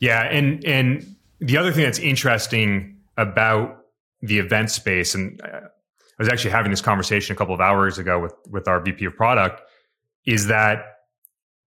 Yeah, 0.00 0.22
and 0.22 0.64
and 0.64 1.16
the 1.40 1.56
other 1.56 1.72
thing 1.72 1.84
that's 1.84 1.98
interesting 1.98 2.96
about 3.16 3.84
the 4.22 4.38
event 4.38 4.70
space, 4.70 5.14
and 5.14 5.40
I 5.44 5.60
was 6.18 6.28
actually 6.28 6.50
having 6.50 6.70
this 6.70 6.80
conversation 6.80 7.34
a 7.34 7.36
couple 7.36 7.54
of 7.54 7.60
hours 7.60 7.98
ago 7.98 8.18
with 8.18 8.34
with 8.48 8.66
our 8.66 8.80
VP 8.80 9.04
of 9.04 9.14
product, 9.14 9.62
is 10.26 10.46
that 10.46 10.84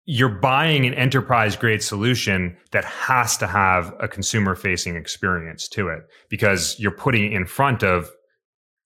you're 0.04 0.28
buying 0.28 0.84
an 0.86 0.94
enterprise 0.94 1.54
grade 1.54 1.82
solution 1.82 2.56
that 2.72 2.84
has 2.84 3.36
to 3.36 3.46
have 3.46 3.94
a 4.00 4.08
consumer 4.08 4.56
facing 4.56 4.96
experience 4.96 5.68
to 5.68 5.88
it 5.88 6.00
because 6.28 6.74
you're 6.80 6.90
putting 6.90 7.24
it 7.24 7.32
in 7.32 7.46
front 7.46 7.82
of 7.84 8.10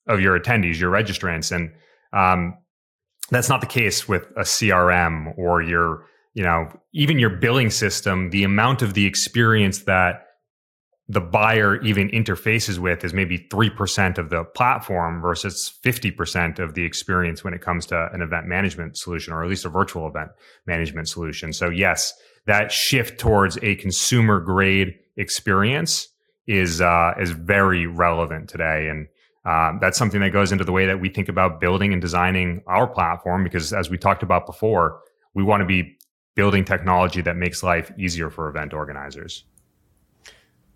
of 0.08 0.20
your 0.20 0.38
attendees, 0.38 0.78
your 0.78 0.92
registrants, 0.92 1.54
and 1.54 1.72
um, 2.12 2.56
that's 3.30 3.48
not 3.48 3.60
the 3.60 3.66
case 3.66 4.08
with 4.08 4.24
a 4.36 4.42
CRM 4.42 5.36
or 5.36 5.62
your 5.62 6.04
you 6.36 6.42
know, 6.42 6.68
even 6.92 7.18
your 7.18 7.30
billing 7.30 7.70
system, 7.70 8.28
the 8.28 8.44
amount 8.44 8.82
of 8.82 8.92
the 8.92 9.06
experience 9.06 9.84
that 9.84 10.26
the 11.08 11.20
buyer 11.20 11.80
even 11.82 12.10
interfaces 12.10 12.78
with 12.78 13.04
is 13.04 13.14
maybe 13.14 13.38
3% 13.38 14.18
of 14.18 14.28
the 14.28 14.44
platform 14.44 15.22
versus 15.22 15.72
50% 15.82 16.58
of 16.58 16.74
the 16.74 16.84
experience 16.84 17.42
when 17.42 17.54
it 17.54 17.62
comes 17.62 17.86
to 17.86 18.10
an 18.12 18.20
event 18.20 18.46
management 18.46 18.98
solution 18.98 19.32
or 19.32 19.42
at 19.42 19.48
least 19.48 19.64
a 19.64 19.70
virtual 19.70 20.06
event 20.06 20.30
management 20.66 21.08
solution. 21.08 21.54
So 21.54 21.70
yes, 21.70 22.12
that 22.44 22.70
shift 22.70 23.18
towards 23.18 23.56
a 23.62 23.76
consumer 23.76 24.38
grade 24.38 24.94
experience 25.16 26.08
is 26.46 26.82
uh, 26.82 27.14
is 27.18 27.30
very 27.30 27.86
relevant 27.86 28.50
today 28.50 28.88
and 28.88 29.08
um, 29.46 29.78
that's 29.80 29.96
something 29.96 30.20
that 30.20 30.30
goes 30.30 30.52
into 30.52 30.64
the 30.64 30.72
way 30.72 30.84
that 30.84 31.00
we 31.00 31.08
think 31.08 31.30
about 31.30 31.60
building 31.60 31.94
and 31.94 32.02
designing 32.02 32.62
our 32.66 32.86
platform 32.86 33.42
because 33.42 33.72
as 33.72 33.88
we 33.88 33.96
talked 33.96 34.22
about 34.22 34.44
before 34.44 35.00
we 35.34 35.42
want 35.42 35.60
to 35.60 35.66
be 35.66 35.96
building 36.36 36.64
technology 36.64 37.20
that 37.22 37.34
makes 37.34 37.64
life 37.64 37.90
easier 37.98 38.30
for 38.30 38.48
event 38.48 38.72
organizers. 38.72 39.42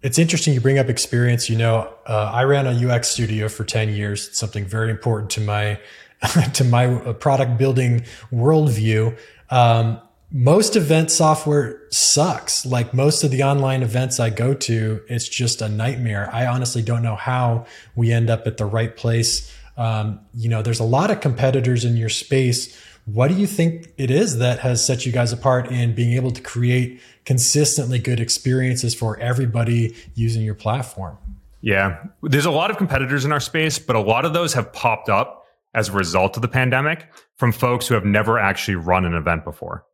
It's 0.03 0.19
interesting 0.19 0.55
you 0.55 0.61
bring 0.61 0.79
up 0.79 0.89
experience. 0.89 1.49
You 1.49 1.59
know, 1.59 1.95
uh, 2.07 2.31
I 2.33 2.45
ran 2.45 2.67
a 2.67 2.73
UX 2.73 3.09
studio 3.09 3.49
for 3.49 3.65
10 3.65 3.91
years. 3.91 4.29
It's 4.29 4.39
something 4.39 4.65
very 4.65 4.91
important 4.91 5.31
to 5.33 5.41
my 5.43 5.79
to 6.55 6.65
my 6.65 6.87
uh, 6.87 7.13
product 7.15 7.57
building 7.57 8.05
worldview. 8.33 9.17
Um, 9.51 10.01
most 10.33 10.77
event 10.77 11.11
software 11.11 11.83
sucks. 11.91 12.65
Like 12.65 12.95
most 12.95 13.25
of 13.25 13.31
the 13.31 13.43
online 13.43 13.83
events 13.83 14.21
I 14.21 14.31
go 14.31 14.55
to, 14.55 15.03
it's 15.09 15.29
just 15.29 15.61
a 15.61 15.69
nightmare. 15.69 16.31
I 16.33 16.47
honestly 16.47 16.83
don't 16.83 17.03
know 17.03 17.17
how 17.17 17.67
we 17.97 18.13
end 18.13 18.31
up 18.31 18.47
at 18.47 18.57
the 18.57 18.67
right 18.67 18.95
place. 18.95 19.53
Um, 19.77 20.21
you 20.35 20.49
know, 20.49 20.63
there's 20.63 20.81
a 20.81 20.85
lot 20.85 21.11
of 21.11 21.21
competitors 21.21 21.85
in 21.85 21.97
your 21.97 22.11
space 22.11 22.79
What 23.07 23.29
do 23.29 23.35
you 23.35 23.47
think 23.47 23.93
it 23.97 24.11
is 24.11 24.39
that 24.39 24.61
has 24.61 24.85
set 24.85 25.07
you 25.07 25.13
guys 25.13 25.33
apart 25.33 25.71
in 25.71 25.95
being 25.95 26.13
able 26.15 26.31
to 26.31 26.41
create 26.41 27.01
consistently 27.25 27.99
good 27.99 28.21
experiences 28.21 28.95
for 28.95 29.19
everybody 29.19 29.97
using 30.15 30.43
your 30.43 30.55
platform? 30.55 31.19
Yeah, 31.61 32.03
there's 32.23 32.47
a 32.47 32.51
lot 32.51 32.71
of 32.71 32.77
competitors 32.77 33.25
in 33.25 33.33
our 33.33 33.41
space, 33.41 33.79
but 33.79 33.97
a 33.97 34.01
lot 34.01 34.25
of 34.25 34.33
those 34.33 34.55
have 34.55 34.73
popped 34.73 35.09
up 35.09 35.45
as 35.75 35.89
a 35.89 35.93
result 35.93 36.37
of 36.37 36.43
the 36.43 36.49
pandemic 36.49 37.07
from 37.37 37.53
folks 37.53 37.87
who 37.87 37.95
have 37.95 38.05
never 38.05 38.39
actually 38.39 38.77
run 38.77 39.05
an 39.05 39.15
event 39.15 39.45
before. 39.45 39.85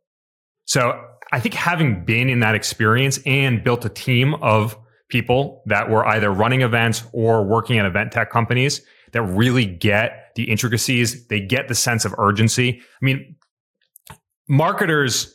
So 0.64 1.00
I 1.32 1.40
think 1.40 1.54
having 1.54 2.04
been 2.04 2.28
in 2.28 2.40
that 2.40 2.54
experience 2.54 3.18
and 3.26 3.62
built 3.62 3.84
a 3.84 3.88
team 3.88 4.34
of 4.34 4.78
people 5.08 5.62
that 5.66 5.90
were 5.90 6.06
either 6.06 6.30
running 6.30 6.62
events 6.62 7.04
or 7.12 7.44
working 7.44 7.78
at 7.78 7.86
event 7.86 8.12
tech 8.12 8.30
companies 8.30 8.82
that 9.16 9.22
really 9.22 9.64
get 9.64 10.30
the 10.36 10.50
intricacies, 10.50 11.26
they 11.28 11.40
get 11.40 11.68
the 11.68 11.74
sense 11.74 12.04
of 12.04 12.14
urgency. 12.18 12.80
I 12.80 13.04
mean, 13.04 13.36
marketers 14.46 15.34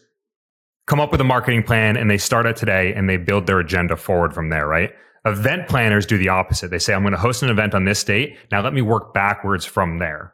come 0.85 0.99
up 0.99 1.11
with 1.11 1.19
a 1.19 1.25
marketing 1.25 1.63
plan 1.63 1.97
and 1.97 2.09
they 2.09 2.17
start 2.17 2.45
at 2.45 2.55
today 2.55 2.93
and 2.93 3.09
they 3.09 3.17
build 3.17 3.47
their 3.47 3.59
agenda 3.59 3.95
forward 3.95 4.33
from 4.33 4.49
there, 4.49 4.67
right? 4.67 4.91
Event 5.25 5.67
planners 5.67 6.05
do 6.05 6.17
the 6.17 6.29
opposite. 6.29 6.69
They 6.69 6.79
say, 6.79 6.93
I'm 6.93 7.01
going 7.01 7.13
to 7.13 7.19
host 7.19 7.41
an 7.41 7.49
event 7.49 7.73
on 7.73 7.85
this 7.85 8.03
date. 8.03 8.37
Now 8.51 8.61
let 8.61 8.73
me 8.73 8.81
work 8.81 9.13
backwards 9.13 9.65
from 9.65 9.97
there. 9.97 10.33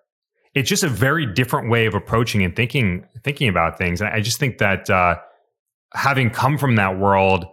It's 0.53 0.67
just 0.67 0.83
a 0.83 0.89
very 0.89 1.25
different 1.25 1.69
way 1.69 1.85
of 1.85 1.93
approaching 1.93 2.43
and 2.43 2.55
thinking, 2.55 3.05
thinking 3.23 3.47
about 3.47 3.77
things. 3.77 4.01
And 4.01 4.09
I 4.09 4.19
just 4.19 4.39
think 4.39 4.57
that, 4.57 4.89
uh, 4.89 5.17
having 5.93 6.29
come 6.29 6.57
from 6.57 6.75
that 6.75 6.99
world, 6.99 7.45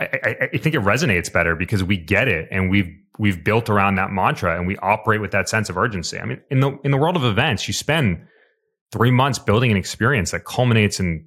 I, 0.00 0.08
I, 0.24 0.36
I 0.54 0.58
think 0.58 0.74
it 0.74 0.80
resonates 0.82 1.32
better 1.32 1.54
because 1.54 1.84
we 1.84 1.96
get 1.96 2.26
it 2.26 2.48
and 2.50 2.70
we've, 2.70 2.90
we've 3.18 3.42
built 3.42 3.68
around 3.70 3.96
that 3.96 4.10
mantra 4.10 4.56
and 4.56 4.66
we 4.66 4.76
operate 4.78 5.20
with 5.20 5.30
that 5.30 5.48
sense 5.48 5.68
of 5.68 5.76
urgency. 5.76 6.18
I 6.18 6.24
mean, 6.24 6.40
in 6.50 6.60
the, 6.60 6.78
in 6.84 6.90
the 6.90 6.96
world 6.96 7.16
of 7.16 7.24
events, 7.24 7.66
you 7.66 7.74
spend 7.74 8.26
three 8.92 9.10
months 9.10 9.38
building 9.38 9.70
an 9.70 9.76
experience 9.76 10.30
that 10.30 10.44
culminates 10.44 11.00
in 11.00 11.26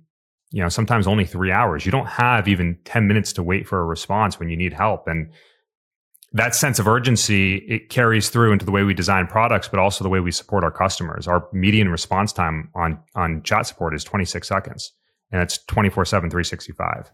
you 0.51 0.63
know, 0.63 0.69
sometimes 0.69 1.07
only 1.07 1.25
three 1.25 1.51
hours. 1.51 1.85
You 1.85 1.91
don't 1.91 2.07
have 2.07 2.47
even 2.47 2.77
10 2.85 3.07
minutes 3.07 3.33
to 3.33 3.43
wait 3.43 3.67
for 3.67 3.79
a 3.79 3.85
response 3.85 4.39
when 4.39 4.49
you 4.49 4.57
need 4.57 4.73
help. 4.73 5.07
And 5.07 5.31
that 6.33 6.55
sense 6.55 6.79
of 6.79 6.87
urgency, 6.87 7.57
it 7.57 7.89
carries 7.89 8.29
through 8.29 8.53
into 8.53 8.65
the 8.65 8.71
way 8.71 8.83
we 8.83 8.93
design 8.93 9.27
products, 9.27 9.67
but 9.67 9.79
also 9.79 10.03
the 10.03 10.09
way 10.09 10.19
we 10.19 10.31
support 10.31 10.63
our 10.63 10.71
customers. 10.71 11.27
Our 11.27 11.47
median 11.53 11.89
response 11.89 12.33
time 12.33 12.69
on, 12.75 12.99
on 13.15 13.43
chat 13.43 13.67
support 13.67 13.93
is 13.93 14.03
26 14.03 14.47
seconds 14.47 14.91
and 15.31 15.41
it's 15.41 15.63
24 15.65 16.05
seven, 16.05 16.29
365. 16.29 17.11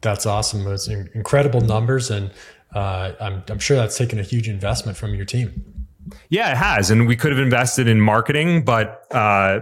That's 0.00 0.26
awesome. 0.26 0.66
It's 0.68 0.88
incredible 0.88 1.60
numbers. 1.60 2.10
And 2.10 2.30
uh, 2.74 3.12
I'm, 3.20 3.42
I'm 3.48 3.58
sure 3.58 3.76
that's 3.76 3.96
taken 3.96 4.18
a 4.18 4.22
huge 4.22 4.48
investment 4.48 4.96
from 4.96 5.14
your 5.14 5.24
team. 5.24 5.86
Yeah, 6.28 6.50
it 6.52 6.56
has. 6.56 6.90
And 6.90 7.06
we 7.06 7.16
could 7.16 7.32
have 7.32 7.40
invested 7.40 7.86
in 7.86 8.00
marketing, 8.00 8.64
but, 8.64 9.04
uh, 9.10 9.60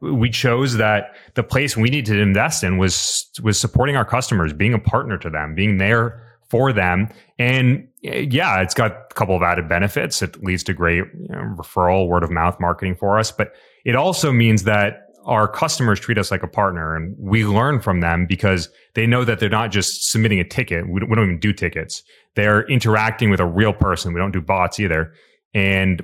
we 0.00 0.30
chose 0.30 0.76
that 0.76 1.16
the 1.34 1.42
place 1.42 1.76
we 1.76 1.90
needed 1.90 2.06
to 2.06 2.20
invest 2.20 2.62
in 2.62 2.78
was 2.78 3.28
was 3.42 3.58
supporting 3.58 3.96
our 3.96 4.04
customers, 4.04 4.52
being 4.52 4.74
a 4.74 4.78
partner 4.78 5.18
to 5.18 5.28
them, 5.28 5.56
being 5.56 5.78
there 5.78 6.22
for 6.48 6.72
them. 6.72 7.08
And 7.38 7.88
yeah, 8.02 8.60
it's 8.60 8.74
got 8.74 8.92
a 8.92 9.14
couple 9.14 9.36
of 9.36 9.42
added 9.42 9.68
benefits. 9.68 10.22
It 10.22 10.42
leads 10.42 10.62
to 10.64 10.72
great 10.72 10.98
you 10.98 11.28
know, 11.28 11.54
referral, 11.56 12.08
word 12.08 12.22
of 12.22 12.30
mouth 12.30 12.58
marketing 12.60 12.94
for 12.94 13.18
us, 13.18 13.32
but 13.32 13.52
it 13.84 13.96
also 13.96 14.32
means 14.32 14.62
that 14.64 15.07
our 15.28 15.46
customers 15.46 16.00
treat 16.00 16.16
us 16.16 16.30
like 16.30 16.42
a 16.42 16.48
partner 16.48 16.96
and 16.96 17.14
we 17.18 17.44
learn 17.44 17.80
from 17.80 18.00
them 18.00 18.24
because 18.26 18.70
they 18.94 19.06
know 19.06 19.24
that 19.24 19.38
they're 19.38 19.50
not 19.50 19.70
just 19.70 20.10
submitting 20.10 20.40
a 20.40 20.44
ticket. 20.44 20.88
We 20.88 21.00
don't, 21.00 21.10
we 21.10 21.16
don't 21.16 21.26
even 21.26 21.38
do 21.38 21.52
tickets. 21.52 22.02
They're 22.34 22.66
interacting 22.68 23.30
with 23.30 23.38
a 23.38 23.46
real 23.46 23.74
person. 23.74 24.14
We 24.14 24.20
don't 24.20 24.32
do 24.32 24.40
bots 24.40 24.80
either. 24.80 25.12
And 25.52 26.02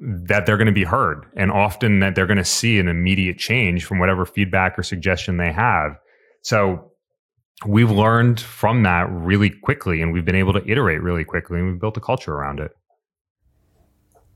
that 0.00 0.44
they're 0.46 0.58
going 0.58 0.66
to 0.66 0.72
be 0.72 0.84
heard 0.84 1.24
and 1.34 1.50
often 1.50 2.00
that 2.00 2.14
they're 2.14 2.26
going 2.26 2.36
to 2.36 2.44
see 2.44 2.78
an 2.78 2.88
immediate 2.88 3.38
change 3.38 3.84
from 3.84 3.98
whatever 3.98 4.24
feedback 4.24 4.78
or 4.78 4.82
suggestion 4.82 5.38
they 5.38 5.50
have. 5.50 5.96
So 6.42 6.92
we've 7.66 7.90
learned 7.90 8.38
from 8.38 8.84
that 8.84 9.10
really 9.10 9.50
quickly 9.50 10.02
and 10.02 10.12
we've 10.12 10.26
been 10.26 10.36
able 10.36 10.52
to 10.52 10.70
iterate 10.70 11.02
really 11.02 11.24
quickly 11.24 11.58
and 11.58 11.68
we've 11.68 11.80
built 11.80 11.96
a 11.96 12.00
culture 12.00 12.34
around 12.34 12.60
it. 12.60 12.70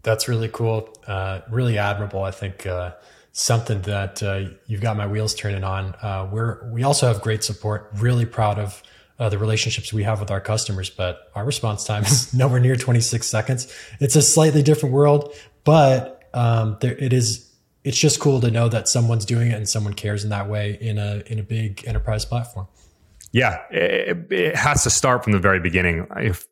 That's 0.02 0.26
really 0.26 0.48
cool. 0.48 0.88
Uh, 1.06 1.40
really 1.50 1.78
admirable. 1.78 2.24
I 2.24 2.32
think 2.32 2.66
uh, 2.66 2.92
something 3.32 3.80
that 3.82 4.22
uh, 4.22 4.50
you've 4.66 4.80
got 4.80 4.96
my 4.96 5.06
wheels 5.06 5.34
turning 5.34 5.64
on. 5.64 5.94
Uh, 6.02 6.28
we're 6.30 6.70
we 6.70 6.82
also 6.82 7.08
have 7.08 7.20
great 7.20 7.42
support. 7.42 7.90
Really 7.94 8.26
proud 8.26 8.58
of 8.58 8.82
uh, 9.18 9.28
the 9.28 9.38
relationships 9.38 9.92
we 9.92 10.02
have 10.04 10.20
with 10.20 10.30
our 10.30 10.40
customers, 10.40 10.90
but 10.90 11.30
our 11.34 11.44
response 11.44 11.84
time 11.84 12.04
is 12.04 12.32
nowhere 12.34 12.60
near 12.60 12.76
26 12.76 13.26
seconds. 13.26 13.74
It's 14.00 14.16
a 14.16 14.22
slightly 14.22 14.62
different 14.62 14.94
world, 14.94 15.34
but 15.64 16.22
um, 16.34 16.76
there, 16.80 16.96
it 16.96 17.12
is. 17.12 17.48
It's 17.84 17.98
just 17.98 18.20
cool 18.20 18.40
to 18.42 18.50
know 18.50 18.68
that 18.68 18.86
someone's 18.86 19.24
doing 19.24 19.50
it 19.50 19.54
and 19.54 19.68
someone 19.68 19.94
cares 19.94 20.22
in 20.22 20.30
that 20.30 20.48
way 20.48 20.78
in 20.80 20.98
a 20.98 21.22
in 21.26 21.40
a 21.40 21.42
big 21.42 21.82
enterprise 21.86 22.24
platform. 22.24 22.68
Yeah, 23.32 23.60
it, 23.70 24.30
it 24.30 24.54
has 24.56 24.84
to 24.84 24.90
start 24.90 25.24
from 25.24 25.32
the 25.32 25.40
very 25.40 25.58
beginning. 25.58 26.06
If 26.16 26.46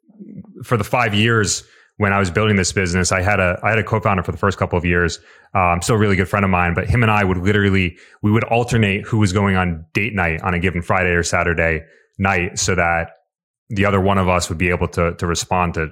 for 0.65 0.77
the 0.77 0.85
five 0.85 1.15
years 1.15 1.63
when 2.01 2.15
I 2.15 2.19
was 2.19 2.31
building 2.31 2.57
this 2.57 2.73
business, 2.73 3.13
I 3.13 3.21
had 3.21 3.41
a 3.41 3.61
I 3.63 3.69
had 3.69 3.79
a 3.79 3.85
co-founder 3.85 4.23
for 4.23 4.33
the 4.33 4.39
first 4.39 4.57
couple 4.57 4.79
of 4.79 4.87
years. 4.87 5.19
Um, 5.53 5.83
still 5.83 5.97
a 5.97 5.99
really 5.99 6.17
good 6.17 6.31
friend 6.31 6.45
of 6.47 6.51
mine, 6.51 6.73
but 6.73 6.89
him 6.89 7.03
and 7.03 7.13
I 7.13 7.25
would 7.25 7.37
literally 7.37 7.99
we 8.23 8.31
would 8.31 8.45
alternate 8.45 9.03
who 9.05 9.19
was 9.19 9.35
going 9.35 9.57
on 9.57 9.85
date 9.93 10.15
night 10.15 10.41
on 10.41 10.55
a 10.55 10.59
given 10.59 10.81
Friday 10.81 11.11
or 11.11 11.23
Saturday 11.23 11.83
night, 12.19 12.59
so 12.59 12.75
that 12.75 13.11
the 13.69 13.85
other 13.85 14.01
one 14.01 14.17
of 14.17 14.31
us 14.31 14.49
would 14.49 14.57
be 14.57 14.71
able 14.71 14.89
to 14.89 15.13
to 15.13 15.27
respond 15.27 15.75
to 15.75 15.89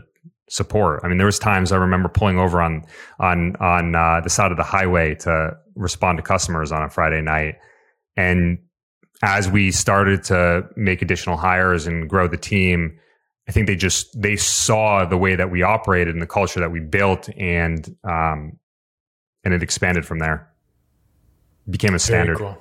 support. 0.48 1.02
I 1.04 1.08
mean, 1.08 1.18
there 1.18 1.26
was 1.26 1.38
times 1.38 1.72
I 1.72 1.76
remember 1.76 2.08
pulling 2.08 2.38
over 2.38 2.62
on 2.62 2.86
on 3.20 3.56
on 3.56 3.94
uh, 3.94 4.22
the 4.22 4.30
side 4.30 4.50
of 4.50 4.56
the 4.56 4.64
highway 4.64 5.14
to 5.16 5.58
respond 5.74 6.16
to 6.16 6.22
customers 6.22 6.72
on 6.72 6.82
a 6.84 6.88
Friday 6.88 7.20
night, 7.20 7.56
and 8.16 8.60
as 9.22 9.50
we 9.50 9.70
started 9.72 10.22
to 10.24 10.70
make 10.74 11.02
additional 11.02 11.36
hires 11.36 11.86
and 11.86 12.08
grow 12.08 12.28
the 12.28 12.38
team, 12.38 12.98
I 13.48 13.52
think 13.52 13.66
they 13.66 13.76
just 13.76 14.20
they 14.20 14.36
saw 14.36 15.06
the 15.06 15.16
way 15.16 15.34
that 15.34 15.50
we 15.50 15.62
operated 15.62 16.14
and 16.14 16.20
the 16.20 16.26
culture 16.26 16.60
that 16.60 16.70
we 16.70 16.80
built, 16.80 17.30
and 17.36 17.96
um, 18.04 18.58
and 19.42 19.54
it 19.54 19.62
expanded 19.62 20.04
from 20.04 20.18
there. 20.18 20.48
became 21.68 21.94
a 21.94 21.98
standard. 21.98 22.38
Cool. 22.38 22.58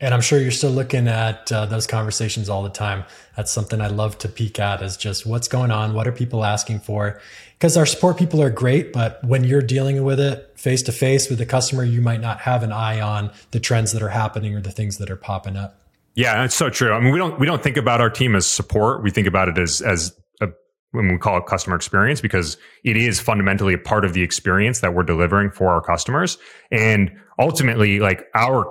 And 0.00 0.12
I'm 0.12 0.20
sure 0.20 0.38
you're 0.38 0.50
still 0.50 0.70
looking 0.70 1.08
at 1.08 1.50
uh, 1.50 1.66
those 1.66 1.86
conversations 1.86 2.48
all 2.48 2.62
the 2.62 2.68
time. 2.68 3.04
That's 3.36 3.50
something 3.50 3.80
I 3.80 3.86
love 3.86 4.18
to 4.18 4.28
peek 4.28 4.58
at 4.58 4.82
is 4.82 4.96
just 4.96 5.24
what's 5.24 5.48
going 5.48 5.70
on? 5.70 5.94
What 5.94 6.06
are 6.06 6.12
people 6.12 6.44
asking 6.44 6.80
for? 6.80 7.20
Because 7.54 7.76
our 7.76 7.86
support 7.86 8.18
people 8.18 8.42
are 8.42 8.50
great, 8.50 8.92
but 8.92 9.22
when 9.24 9.44
you're 9.44 9.62
dealing 9.62 10.02
with 10.04 10.20
it 10.20 10.52
face 10.56 10.82
to 10.82 10.92
face 10.92 11.30
with 11.30 11.38
the 11.38 11.46
customer, 11.46 11.84
you 11.84 12.00
might 12.00 12.20
not 12.20 12.40
have 12.40 12.62
an 12.62 12.72
eye 12.72 13.00
on 13.00 13.30
the 13.52 13.60
trends 13.60 13.92
that 13.92 14.02
are 14.02 14.10
happening 14.10 14.54
or 14.54 14.60
the 14.60 14.72
things 14.72 14.98
that 14.98 15.10
are 15.10 15.16
popping 15.16 15.56
up. 15.56 15.78
Yeah, 16.14 16.42
that's 16.42 16.54
so 16.54 16.70
true. 16.70 16.92
I 16.92 17.00
mean, 17.00 17.12
we 17.12 17.18
don't 17.18 17.38
we 17.40 17.46
don't 17.46 17.62
think 17.62 17.76
about 17.76 18.00
our 18.00 18.10
team 18.10 18.36
as 18.36 18.46
support. 18.46 19.02
We 19.02 19.10
think 19.10 19.26
about 19.26 19.48
it 19.48 19.58
as 19.58 19.80
as 19.80 20.12
a, 20.40 20.48
when 20.92 21.08
we 21.08 21.18
call 21.18 21.38
it 21.38 21.46
customer 21.46 21.74
experience 21.74 22.20
because 22.20 22.56
it 22.84 22.96
is 22.96 23.20
fundamentally 23.20 23.74
a 23.74 23.78
part 23.78 24.04
of 24.04 24.12
the 24.12 24.22
experience 24.22 24.80
that 24.80 24.94
we're 24.94 25.02
delivering 25.02 25.50
for 25.50 25.72
our 25.72 25.80
customers. 25.80 26.38
And 26.70 27.10
ultimately, 27.38 27.98
like 27.98 28.26
our 28.34 28.64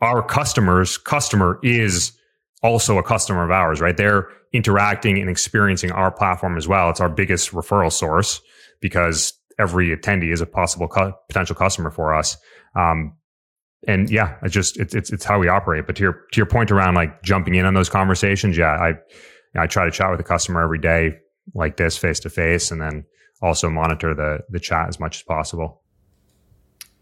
our 0.00 0.22
customers 0.24 0.98
customer 0.98 1.60
is 1.62 2.12
also 2.62 2.98
a 2.98 3.02
customer 3.02 3.44
of 3.44 3.50
ours, 3.50 3.80
right? 3.80 3.96
They're 3.96 4.28
interacting 4.52 5.18
and 5.18 5.30
experiencing 5.30 5.92
our 5.92 6.10
platform 6.10 6.56
as 6.56 6.68
well. 6.68 6.90
It's 6.90 7.00
our 7.00 7.08
biggest 7.08 7.52
referral 7.52 7.92
source 7.92 8.40
because 8.80 9.32
every 9.58 9.96
attendee 9.96 10.32
is 10.32 10.40
a 10.40 10.46
possible 10.46 10.88
potential 11.28 11.54
customer 11.54 11.90
for 11.90 12.14
us. 12.14 12.36
Um, 12.74 13.16
and 13.88 14.10
yeah, 14.10 14.36
it's 14.42 14.54
just 14.54 14.78
it's, 14.78 14.94
it's 14.94 15.12
it's 15.12 15.24
how 15.24 15.38
we 15.38 15.48
operate. 15.48 15.86
But 15.86 15.96
to 15.96 16.02
your 16.02 16.12
to 16.32 16.36
your 16.36 16.46
point 16.46 16.70
around 16.70 16.94
like 16.94 17.22
jumping 17.22 17.54
in 17.54 17.66
on 17.66 17.74
those 17.74 17.88
conversations, 17.88 18.56
yeah, 18.56 18.72
I 18.72 18.94
I 19.60 19.66
try 19.66 19.84
to 19.84 19.90
chat 19.90 20.10
with 20.10 20.20
a 20.20 20.24
customer 20.24 20.62
every 20.62 20.78
day 20.78 21.18
like 21.54 21.76
this 21.76 21.96
face 21.96 22.20
to 22.20 22.30
face, 22.30 22.70
and 22.70 22.80
then 22.80 23.04
also 23.40 23.68
monitor 23.68 24.14
the 24.14 24.40
the 24.48 24.60
chat 24.60 24.88
as 24.88 25.00
much 25.00 25.16
as 25.16 25.22
possible. 25.22 25.82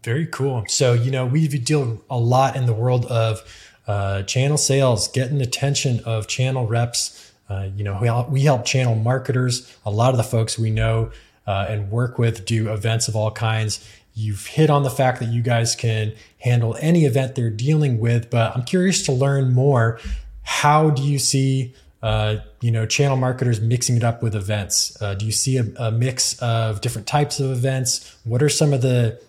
Very 0.03 0.25
cool. 0.25 0.65
So, 0.67 0.93
you 0.93 1.11
know, 1.11 1.27
we 1.27 1.47
deal 1.47 2.03
a 2.09 2.17
lot 2.17 2.55
in 2.55 2.65
the 2.65 2.73
world 2.73 3.05
of 3.05 3.41
uh, 3.87 4.23
channel 4.23 4.57
sales, 4.57 5.07
getting 5.07 5.37
the 5.37 5.43
attention 5.43 5.99
of 6.05 6.27
channel 6.27 6.65
reps. 6.65 7.31
Uh, 7.47 7.69
you 7.75 7.83
know, 7.83 7.99
we 8.01 8.07
help, 8.07 8.29
we 8.29 8.41
help 8.41 8.65
channel 8.65 8.95
marketers. 8.95 9.71
A 9.85 9.91
lot 9.91 10.11
of 10.11 10.17
the 10.17 10.23
folks 10.23 10.57
we 10.57 10.71
know 10.71 11.11
uh, 11.45 11.67
and 11.69 11.91
work 11.91 12.17
with 12.17 12.45
do 12.45 12.71
events 12.71 13.07
of 13.07 13.15
all 13.15 13.29
kinds. 13.29 13.87
You've 14.21 14.45
hit 14.45 14.69
on 14.69 14.83
the 14.83 14.89
fact 14.89 15.19
that 15.19 15.29
you 15.29 15.41
guys 15.41 15.75
can 15.75 16.13
handle 16.39 16.77
any 16.79 17.05
event 17.05 17.35
they're 17.35 17.49
dealing 17.49 17.99
with, 17.99 18.29
but 18.29 18.55
I'm 18.55 18.63
curious 18.63 19.03
to 19.07 19.11
learn 19.11 19.53
more. 19.53 19.99
How 20.43 20.89
do 20.91 21.01
you 21.01 21.17
see, 21.17 21.73
uh, 22.03 22.37
you 22.61 22.71
know, 22.71 22.85
channel 22.85 23.17
marketers 23.17 23.59
mixing 23.59 23.97
it 23.97 24.03
up 24.03 24.21
with 24.21 24.35
events? 24.35 24.99
Uh, 25.01 25.15
do 25.15 25.25
you 25.25 25.31
see 25.31 25.57
a, 25.57 25.65
a 25.77 25.91
mix 25.91 26.37
of 26.39 26.81
different 26.81 27.07
types 27.07 27.39
of 27.39 27.51
events? 27.51 28.15
What 28.23 28.43
are 28.43 28.49
some 28.49 28.73
of 28.73 28.81
the 28.81 29.19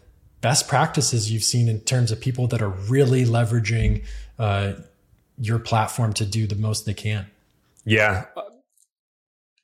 best 0.42 0.68
practices 0.68 1.30
you've 1.32 1.44
seen 1.44 1.68
in 1.68 1.80
terms 1.80 2.12
of 2.12 2.20
people 2.20 2.46
that 2.48 2.60
are 2.60 2.68
really 2.68 3.24
leveraging 3.24 4.04
uh, 4.38 4.74
your 5.38 5.58
platform 5.58 6.12
to 6.14 6.26
do 6.26 6.46
the 6.46 6.56
most 6.56 6.84
they 6.84 6.94
can? 6.94 7.26
Yeah. 7.84 8.26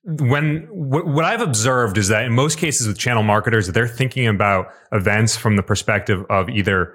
When 0.08 0.66
what 0.70 1.24
I've 1.26 1.42
observed 1.42 1.98
is 1.98 2.08
that 2.08 2.24
in 2.24 2.32
most 2.32 2.56
cases 2.56 2.88
with 2.88 2.98
channel 2.98 3.22
marketers, 3.22 3.66
they're 3.66 3.86
thinking 3.86 4.26
about 4.26 4.68
events 4.90 5.36
from 5.36 5.56
the 5.56 5.62
perspective 5.62 6.24
of 6.30 6.48
either 6.48 6.94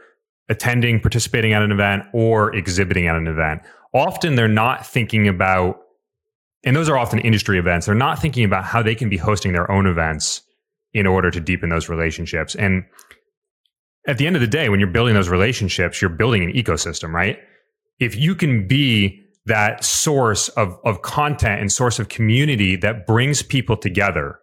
attending, 0.49 0.99
participating 0.99 1.53
at 1.53 1.61
an 1.61 1.71
event, 1.71 2.05
or 2.11 2.55
exhibiting 2.55 3.05
at 3.05 3.15
an 3.15 3.27
event. 3.27 3.61
Often 3.93 4.33
they're 4.33 4.47
not 4.47 4.87
thinking 4.87 5.27
about, 5.27 5.79
and 6.63 6.75
those 6.75 6.89
are 6.89 6.97
often 6.97 7.19
industry 7.19 7.59
events. 7.59 7.85
They're 7.85 7.93
not 7.93 8.19
thinking 8.19 8.45
about 8.45 8.65
how 8.65 8.81
they 8.81 8.95
can 8.95 9.09
be 9.09 9.17
hosting 9.17 9.53
their 9.53 9.69
own 9.71 9.85
events 9.85 10.41
in 10.91 11.05
order 11.05 11.29
to 11.29 11.39
deepen 11.39 11.69
those 11.69 11.89
relationships. 11.89 12.55
And 12.55 12.83
at 14.07 14.17
the 14.17 14.25
end 14.25 14.35
of 14.35 14.41
the 14.41 14.47
day, 14.47 14.69
when 14.69 14.79
you're 14.79 14.89
building 14.89 15.13
those 15.13 15.29
relationships, 15.29 16.01
you're 16.01 16.09
building 16.09 16.43
an 16.43 16.51
ecosystem, 16.53 17.13
right? 17.13 17.37
If 17.99 18.15
you 18.15 18.33
can 18.33 18.67
be 18.67 19.22
that 19.45 19.83
source 19.83 20.49
of, 20.49 20.79
of 20.85 21.01
content 21.01 21.59
and 21.59 21.71
source 21.71 21.99
of 21.99 22.09
community 22.09 22.75
that 22.77 23.05
brings 23.05 23.41
people 23.41 23.75
together 23.75 24.39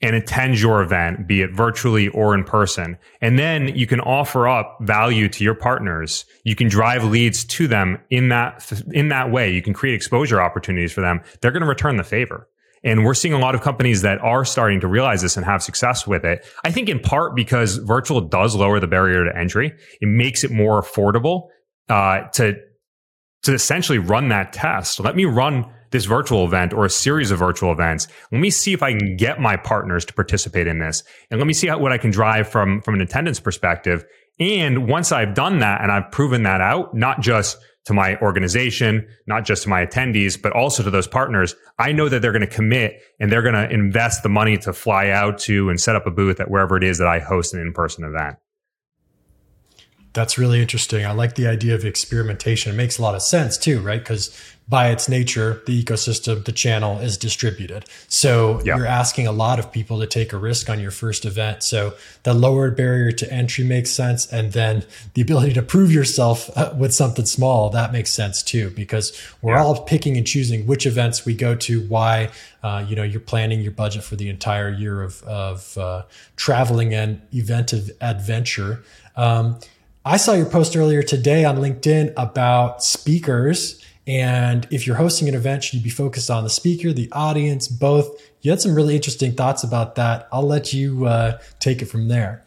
and 0.00 0.14
attends 0.14 0.62
your 0.62 0.80
event, 0.80 1.26
be 1.26 1.42
it 1.42 1.52
virtually 1.52 2.08
or 2.08 2.34
in 2.34 2.44
person. 2.44 2.96
And 3.20 3.36
then 3.36 3.68
you 3.76 3.86
can 3.86 4.00
offer 4.00 4.46
up 4.46 4.78
value 4.80 5.28
to 5.28 5.42
your 5.42 5.56
partners. 5.56 6.24
You 6.44 6.54
can 6.54 6.68
drive 6.68 7.02
leads 7.02 7.44
to 7.46 7.66
them 7.66 7.98
in 8.08 8.28
that, 8.28 8.70
in 8.92 9.08
that 9.08 9.32
way. 9.32 9.50
You 9.52 9.60
can 9.60 9.74
create 9.74 9.94
exposure 9.94 10.40
opportunities 10.40 10.92
for 10.92 11.00
them. 11.00 11.20
They're 11.40 11.50
going 11.50 11.62
to 11.62 11.68
return 11.68 11.96
the 11.96 12.04
favor. 12.04 12.48
And 12.84 13.04
we're 13.04 13.14
seeing 13.14 13.34
a 13.34 13.40
lot 13.40 13.56
of 13.56 13.60
companies 13.60 14.02
that 14.02 14.20
are 14.20 14.44
starting 14.44 14.78
to 14.80 14.86
realize 14.86 15.20
this 15.20 15.36
and 15.36 15.44
have 15.44 15.64
success 15.64 16.06
with 16.06 16.24
it. 16.24 16.46
I 16.64 16.70
think 16.70 16.88
in 16.88 17.00
part 17.00 17.34
because 17.34 17.78
virtual 17.78 18.20
does 18.20 18.54
lower 18.54 18.78
the 18.78 18.86
barrier 18.86 19.24
to 19.24 19.36
entry. 19.36 19.72
It 20.00 20.06
makes 20.06 20.44
it 20.44 20.52
more 20.52 20.80
affordable 20.80 21.48
uh, 21.88 22.28
to 22.34 22.54
to 23.42 23.54
essentially 23.54 23.98
run 23.98 24.28
that 24.28 24.52
test. 24.52 25.00
Let 25.00 25.16
me 25.16 25.24
run 25.24 25.64
this 25.90 26.04
virtual 26.04 26.44
event 26.44 26.72
or 26.72 26.84
a 26.84 26.90
series 26.90 27.30
of 27.30 27.38
virtual 27.38 27.72
events. 27.72 28.08
Let 28.30 28.40
me 28.40 28.50
see 28.50 28.72
if 28.72 28.82
I 28.82 28.92
can 28.92 29.16
get 29.16 29.40
my 29.40 29.56
partners 29.56 30.04
to 30.06 30.12
participate 30.12 30.66
in 30.66 30.78
this. 30.78 31.02
And 31.30 31.40
let 31.40 31.46
me 31.46 31.54
see 31.54 31.68
how, 31.68 31.78
what 31.78 31.92
I 31.92 31.98
can 31.98 32.10
drive 32.10 32.48
from, 32.48 32.82
from 32.82 32.94
an 32.94 33.00
attendance 33.00 33.40
perspective. 33.40 34.04
And 34.38 34.88
once 34.88 35.12
I've 35.12 35.34
done 35.34 35.60
that 35.60 35.80
and 35.80 35.90
I've 35.90 36.10
proven 36.10 36.42
that 36.42 36.60
out, 36.60 36.94
not 36.94 37.20
just 37.20 37.56
to 37.86 37.94
my 37.94 38.18
organization, 38.18 39.08
not 39.26 39.44
just 39.44 39.62
to 39.62 39.68
my 39.70 39.84
attendees, 39.84 40.40
but 40.40 40.52
also 40.52 40.82
to 40.82 40.90
those 40.90 41.08
partners, 41.08 41.54
I 41.78 41.92
know 41.92 42.08
that 42.10 42.20
they're 42.20 42.32
going 42.32 42.46
to 42.46 42.46
commit 42.46 43.00
and 43.18 43.32
they're 43.32 43.42
going 43.42 43.54
to 43.54 43.72
invest 43.72 44.22
the 44.22 44.28
money 44.28 44.58
to 44.58 44.74
fly 44.74 45.08
out 45.08 45.38
to 45.40 45.70
and 45.70 45.80
set 45.80 45.96
up 45.96 46.06
a 46.06 46.10
booth 46.10 46.38
at 46.38 46.50
wherever 46.50 46.76
it 46.76 46.84
is 46.84 46.98
that 46.98 47.08
I 47.08 47.18
host 47.18 47.54
an 47.54 47.60
in-person 47.60 48.04
event. 48.04 48.36
That's 50.18 50.36
really 50.36 50.60
interesting. 50.60 51.06
I 51.06 51.12
like 51.12 51.36
the 51.36 51.46
idea 51.46 51.76
of 51.76 51.84
experimentation. 51.84 52.72
It 52.72 52.74
makes 52.74 52.98
a 52.98 53.02
lot 53.02 53.14
of 53.14 53.22
sense 53.22 53.56
too, 53.56 53.78
right? 53.78 54.00
Because 54.00 54.36
by 54.68 54.88
its 54.88 55.08
nature, 55.08 55.62
the 55.64 55.80
ecosystem, 55.80 56.44
the 56.44 56.50
channel 56.50 56.98
is 56.98 57.16
distributed. 57.16 57.84
So 58.08 58.60
yeah. 58.64 58.76
you're 58.76 58.84
asking 58.84 59.28
a 59.28 59.32
lot 59.32 59.60
of 59.60 59.70
people 59.70 60.00
to 60.00 60.08
take 60.08 60.32
a 60.32 60.36
risk 60.36 60.68
on 60.68 60.80
your 60.80 60.90
first 60.90 61.24
event. 61.24 61.62
So 61.62 61.94
the 62.24 62.34
lowered 62.34 62.76
barrier 62.76 63.12
to 63.12 63.32
entry 63.32 63.62
makes 63.62 63.92
sense. 63.92 64.26
And 64.26 64.52
then 64.52 64.84
the 65.14 65.22
ability 65.22 65.52
to 65.52 65.62
prove 65.62 65.92
yourself 65.92 66.50
uh, 66.58 66.74
with 66.76 66.92
something 66.92 67.24
small, 67.24 67.70
that 67.70 67.92
makes 67.92 68.10
sense 68.10 68.42
too, 68.42 68.70
because 68.70 69.16
we're 69.40 69.54
yeah. 69.54 69.62
all 69.62 69.84
picking 69.84 70.16
and 70.16 70.26
choosing 70.26 70.66
which 70.66 70.84
events 70.84 71.24
we 71.24 71.32
go 71.32 71.54
to, 71.54 71.82
why, 71.82 72.30
uh, 72.64 72.84
you 72.88 72.96
know, 72.96 73.04
you're 73.04 73.20
planning 73.20 73.60
your 73.60 73.70
budget 73.70 74.02
for 74.02 74.16
the 74.16 74.28
entire 74.28 74.68
year 74.68 75.00
of, 75.00 75.22
of 75.22 75.78
uh, 75.78 76.02
traveling 76.34 76.92
and 76.92 77.22
event 77.32 77.72
of 77.72 77.92
adventure. 78.00 78.82
Um, 79.14 79.60
I 80.08 80.16
saw 80.16 80.32
your 80.32 80.46
post 80.46 80.74
earlier 80.74 81.02
today 81.02 81.44
on 81.44 81.58
LinkedIn 81.58 82.14
about 82.16 82.82
speakers. 82.82 83.84
And 84.06 84.66
if 84.70 84.86
you're 84.86 84.96
hosting 84.96 85.28
an 85.28 85.34
event, 85.34 85.64
should 85.64 85.74
you 85.74 85.82
be 85.82 85.90
focused 85.90 86.30
on 86.30 86.44
the 86.44 86.50
speaker, 86.50 86.94
the 86.94 87.12
audience, 87.12 87.68
both? 87.68 88.18
You 88.40 88.50
had 88.50 88.58
some 88.58 88.74
really 88.74 88.96
interesting 88.96 89.32
thoughts 89.32 89.64
about 89.64 89.96
that. 89.96 90.26
I'll 90.32 90.46
let 90.46 90.72
you 90.72 91.04
uh, 91.04 91.38
take 91.58 91.82
it 91.82 91.90
from 91.90 92.08
there. 92.08 92.42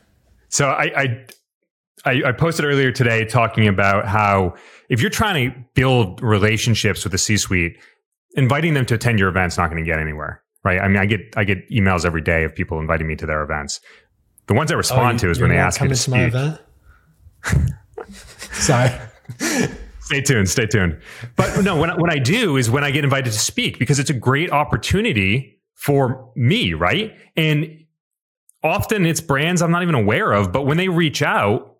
So 0.50 0.71
I, 0.71 1.21
I, 2.04 2.24
I 2.26 2.32
posted 2.32 2.65
earlier 2.65 2.91
today 2.91 3.26
talking 3.26 3.67
about 3.67 4.08
how 4.08 4.56
if 4.89 5.00
you're 5.00 5.12
trying 5.12 5.52
to 5.52 5.58
build 5.76 6.19
relationships 6.24 7.04
with 7.04 7.12
the 7.12 7.19
C-suite, 7.19 7.78
inviting 8.34 8.74
them 8.74 8.88
to 8.88 8.95
attend 8.95 9.19
your 9.19 9.30
event's 9.30 9.60
not 9.60 9.69
going 9.69 9.84
to 9.84 9.88
get 9.88 10.00
anywhere, 10.00 10.41
right? 10.63 10.80
I 10.80 10.88
mean, 10.88 10.97
I 10.97 11.06
get 11.06 11.38
I 11.38 11.43
get 11.43 11.69
emails 11.69 12.06
every 12.06 12.21
day 12.21 12.43
of 12.43 12.56
people 12.56 12.80
inviting 12.80 13.06
me 13.06 13.15
to 13.17 13.28
their 13.28 13.43
events. 13.43 13.82
The 14.47 14.56
ones 14.56 14.71
I 14.71 14.76
respond 14.76 15.10
oh, 15.10 15.12
you, 15.12 15.19
to 15.19 15.30
is 15.30 15.39
when 15.39 15.52
they 15.52 15.58
ask 15.58 15.80
me 15.80 15.89
to 15.89 15.95
speak. 15.95 16.34
Sorry. 18.54 18.91
stay 20.01 20.21
tuned. 20.21 20.49
Stay 20.49 20.65
tuned. 20.65 20.99
But 21.36 21.63
no, 21.63 21.80
when, 21.80 21.89
what 21.99 22.12
I 22.12 22.19
do 22.19 22.58
is 22.58 22.69
when 22.69 22.84
I 22.84 22.91
get 22.91 23.04
invited 23.04 23.32
to 23.32 23.39
speak, 23.39 23.80
because 23.80 23.99
it's 23.99 24.10
a 24.10 24.15
great 24.15 24.51
opportunity 24.51 25.60
for 25.75 26.32
me, 26.36 26.73
right? 26.73 27.15
And 27.36 27.86
often 28.63 29.06
it's 29.06 29.21
brands 29.21 29.62
I'm 29.62 29.71
not 29.71 29.84
even 29.84 29.95
aware 29.95 30.32
of, 30.32 30.51
but 30.51 30.65
when 30.65 30.77
they 30.77 30.89
reach 30.89 31.21
out, 31.21 31.77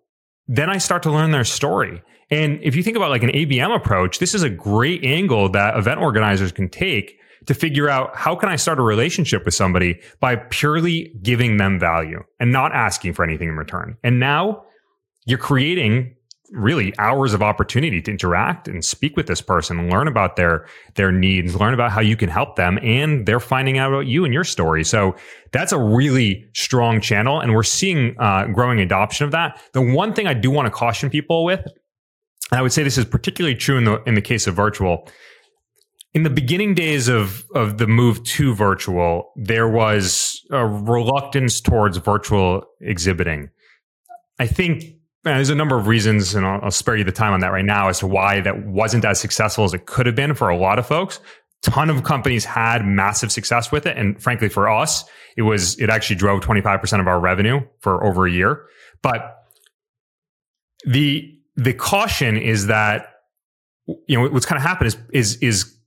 then 0.48 0.70
I 0.70 0.78
start 0.80 1.04
to 1.04 1.12
learn 1.12 1.32
their 1.32 1.44
story. 1.44 2.02
And 2.30 2.60
if 2.64 2.76
you 2.76 2.84
think 2.84 2.98
about 2.98 3.10
like 3.10 3.24
an 3.24 3.30
ABM 3.30 3.76
approach, 3.76 4.20
this 4.20 4.34
is 4.34 4.42
a 4.42 4.50
great 4.50 5.04
angle 5.04 5.50
that 5.50 5.78
event 5.78 6.00
organizers 6.00 6.52
can 6.52 6.70
take 6.70 7.20
to 7.46 7.54
figure 7.54 7.90
out 7.90 8.16
how 8.16 8.36
can 8.36 8.50
I 8.50 8.56
start 8.56 8.80
a 8.80 8.84
relationship 8.84 9.46
with 9.46 9.54
somebody 9.54 10.00
by 10.20 10.36
purely 10.36 11.14
giving 11.22 11.58
them 11.58 11.80
value 11.80 12.24
and 12.40 12.52
not 12.52 12.72
asking 12.74 13.14
for 13.14 13.24
anything 13.24 13.50
in 13.50 13.56
return. 13.56 13.98
And 14.04 14.20
now 14.20 14.64
you're 15.26 15.38
creating 15.38 16.16
really 16.52 16.94
hours 17.00 17.34
of 17.34 17.42
opportunity 17.42 18.02
to 18.02 18.12
interact 18.12 18.68
and 18.68 18.84
speak 18.84 19.16
with 19.16 19.26
this 19.28 19.42
person, 19.42 19.90
learn 19.90 20.08
about 20.08 20.36
their 20.36 20.68
their 20.96 21.12
needs, 21.12 21.56
learn 21.56 21.74
about 21.74 21.92
how 21.92 22.02
you 22.02 22.18
can 22.18 22.30
help 22.30 22.56
them, 22.56 22.78
and 22.84 23.26
they're 23.26 23.40
finding 23.40 23.78
out 23.78 23.92
about 23.92 24.06
you 24.06 24.26
and 24.26 24.34
your 24.34 24.44
story. 24.44 24.84
So 24.84 25.16
that's 25.52 25.72
a 25.72 25.80
really 25.80 26.46
strong 26.54 27.02
channel, 27.02 27.40
and 27.40 27.54
we're 27.54 27.64
seeing 27.64 28.16
uh, 28.20 28.48
growing 28.48 28.80
adoption 28.80 29.26
of 29.26 29.32
that. 29.32 29.60
The 29.74 29.82
one 29.82 30.14
thing 30.14 30.28
I 30.28 30.34
do 30.34 30.52
want 30.52 30.66
to 30.66 30.72
caution 30.72 31.10
people 31.10 31.46
with, 31.46 31.62
and 31.62 32.60
I 32.60 32.62
would 32.62 32.74
say 32.74 32.84
this 32.84 32.98
is 32.98 33.06
particularly 33.06 33.56
true 33.56 33.78
in 33.78 33.86
the 33.86 34.04
in 34.04 34.16
the 34.16 34.22
case 34.22 34.48
of 34.48 34.56
virtual. 34.56 35.10
In 36.14 36.24
the 36.24 36.30
beginning 36.30 36.74
days 36.74 37.08
of 37.08 37.46
of 37.56 37.78
the 37.78 37.88
move 37.88 38.22
to 38.24 38.54
virtual, 38.54 39.32
there 39.38 39.70
was 39.70 40.42
a 40.52 40.68
reluctance 40.68 41.62
towards 41.62 41.96
virtual 41.98 42.66
exhibiting. 42.82 43.50
I 44.38 44.48
think 44.48 44.84
there's 45.24 45.50
a 45.50 45.56
number 45.56 45.78
of 45.78 45.88
reasons, 45.88 46.34
and 46.34 46.46
I'll, 46.46 46.62
I'll, 46.64 46.72
spare 46.72 46.96
you 46.96 47.04
the 47.04 47.12
time 47.12 47.34
on 47.34 47.42
that 47.42 47.52
right 47.52 47.66
now 47.66 47.90
as 47.90 48.00
to 48.00 48.08
why 48.08 48.42
that 48.42 48.66
wasn't 48.66 49.06
as 49.06 49.20
successful 49.20 49.64
as 49.64 49.74
it 49.74 49.86
could 49.86 50.06
have 50.06 50.16
been 50.16 50.34
for 50.34 50.50
a 50.50 50.58
lot 50.58 50.80
of 50.80 50.88
folks. 50.88 51.20
Ton 51.62 51.92
of 51.92 52.04
companies 52.04 52.44
had 52.44 52.86
massive 52.86 53.32
success 53.32 53.72
with 53.72 53.86
it, 53.86 53.96
and 53.98 54.22
frankly, 54.22 54.50
for 54.50 54.68
us, 54.68 55.04
it 55.38 55.44
was 55.44 55.80
it 55.80 55.90
actually 55.90 56.16
drove 56.16 56.42
25% 56.42 57.00
of 57.00 57.08
our 57.08 57.20
revenue 57.20 57.62
for 57.80 58.04
over 58.04 58.26
a 58.26 58.32
year. 58.32 58.66
But 59.04 59.38
the 60.86 61.38
the 61.56 61.74
caution 61.74 62.38
is 62.38 62.68
that 62.68 63.08
you 64.08 64.18
know 64.18 64.28
what's 64.30 64.46
kind 64.46 64.58
of 64.58 64.64
happened 64.64 64.88
is 64.88 64.98
is 65.14 65.36
is 65.38 65.78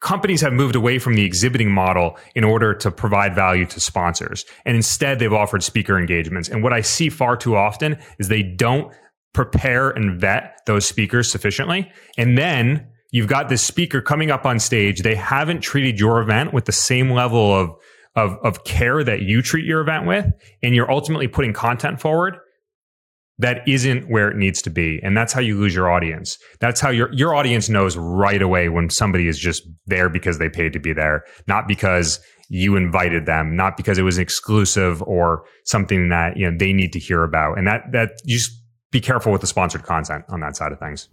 companies 0.00 0.40
have 0.40 0.52
moved 0.52 0.76
away 0.76 0.98
from 0.98 1.14
the 1.14 1.24
exhibiting 1.24 1.70
model 1.70 2.16
in 2.34 2.44
order 2.44 2.74
to 2.74 2.90
provide 2.90 3.34
value 3.34 3.66
to 3.66 3.80
sponsors. 3.80 4.44
And 4.64 4.76
instead, 4.76 5.18
they've 5.18 5.32
offered 5.32 5.62
speaker 5.62 5.98
engagements. 5.98 6.48
And 6.48 6.62
what 6.62 6.72
I 6.72 6.82
see 6.82 7.08
far 7.08 7.36
too 7.36 7.56
often 7.56 7.98
is 8.18 8.28
they 8.28 8.42
don't 8.42 8.92
prepare 9.32 9.90
and 9.90 10.20
vet 10.20 10.60
those 10.66 10.86
speakers 10.86 11.30
sufficiently. 11.30 11.90
And 12.16 12.38
then 12.38 12.86
you've 13.10 13.28
got 13.28 13.48
this 13.48 13.62
speaker 13.62 14.00
coming 14.00 14.30
up 14.30 14.46
on 14.46 14.58
stage. 14.58 15.02
They 15.02 15.14
haven't 15.14 15.60
treated 15.60 15.98
your 15.98 16.20
event 16.20 16.52
with 16.52 16.66
the 16.66 16.72
same 16.72 17.10
level 17.10 17.54
of, 17.54 17.70
of, 18.14 18.38
of 18.44 18.64
care 18.64 19.02
that 19.02 19.22
you 19.22 19.42
treat 19.42 19.64
your 19.64 19.80
event 19.80 20.06
with. 20.06 20.26
And 20.62 20.74
you're 20.74 20.90
ultimately 20.90 21.28
putting 21.28 21.52
content 21.52 22.00
forward 22.00 22.36
that 23.38 23.66
isn't 23.68 24.08
where 24.08 24.28
it 24.28 24.36
needs 24.36 24.60
to 24.62 24.70
be. 24.70 25.00
And 25.02 25.16
that's 25.16 25.32
how 25.32 25.40
you 25.40 25.58
lose 25.58 25.74
your 25.74 25.90
audience. 25.90 26.38
That's 26.60 26.80
how 26.80 26.90
your 26.90 27.12
your 27.12 27.34
audience 27.34 27.68
knows 27.68 27.96
right 27.96 28.42
away 28.42 28.68
when 28.68 28.90
somebody 28.90 29.28
is 29.28 29.38
just 29.38 29.62
there 29.86 30.08
because 30.08 30.38
they 30.38 30.48
paid 30.48 30.72
to 30.72 30.78
be 30.78 30.92
there 30.92 31.24
not 31.46 31.68
because 31.68 32.20
you 32.48 32.76
invited 32.76 33.26
them 33.26 33.54
not 33.54 33.76
because 33.76 33.98
it 33.98 34.02
was 34.02 34.18
exclusive 34.18 35.02
or 35.02 35.44
something 35.64 36.08
that 36.08 36.36
you 36.36 36.50
know 36.50 36.56
they 36.56 36.72
need 36.72 36.92
to 36.92 36.98
hear 36.98 37.22
about. 37.22 37.58
And 37.58 37.66
that 37.66 37.92
that 37.92 38.12
you 38.24 38.38
just 38.38 38.52
be 38.90 39.00
careful 39.00 39.30
with 39.30 39.40
the 39.40 39.46
sponsored 39.46 39.82
content 39.82 40.24
on 40.28 40.40
that 40.40 40.56
side 40.56 40.72
of 40.72 40.78
things. 40.78 41.08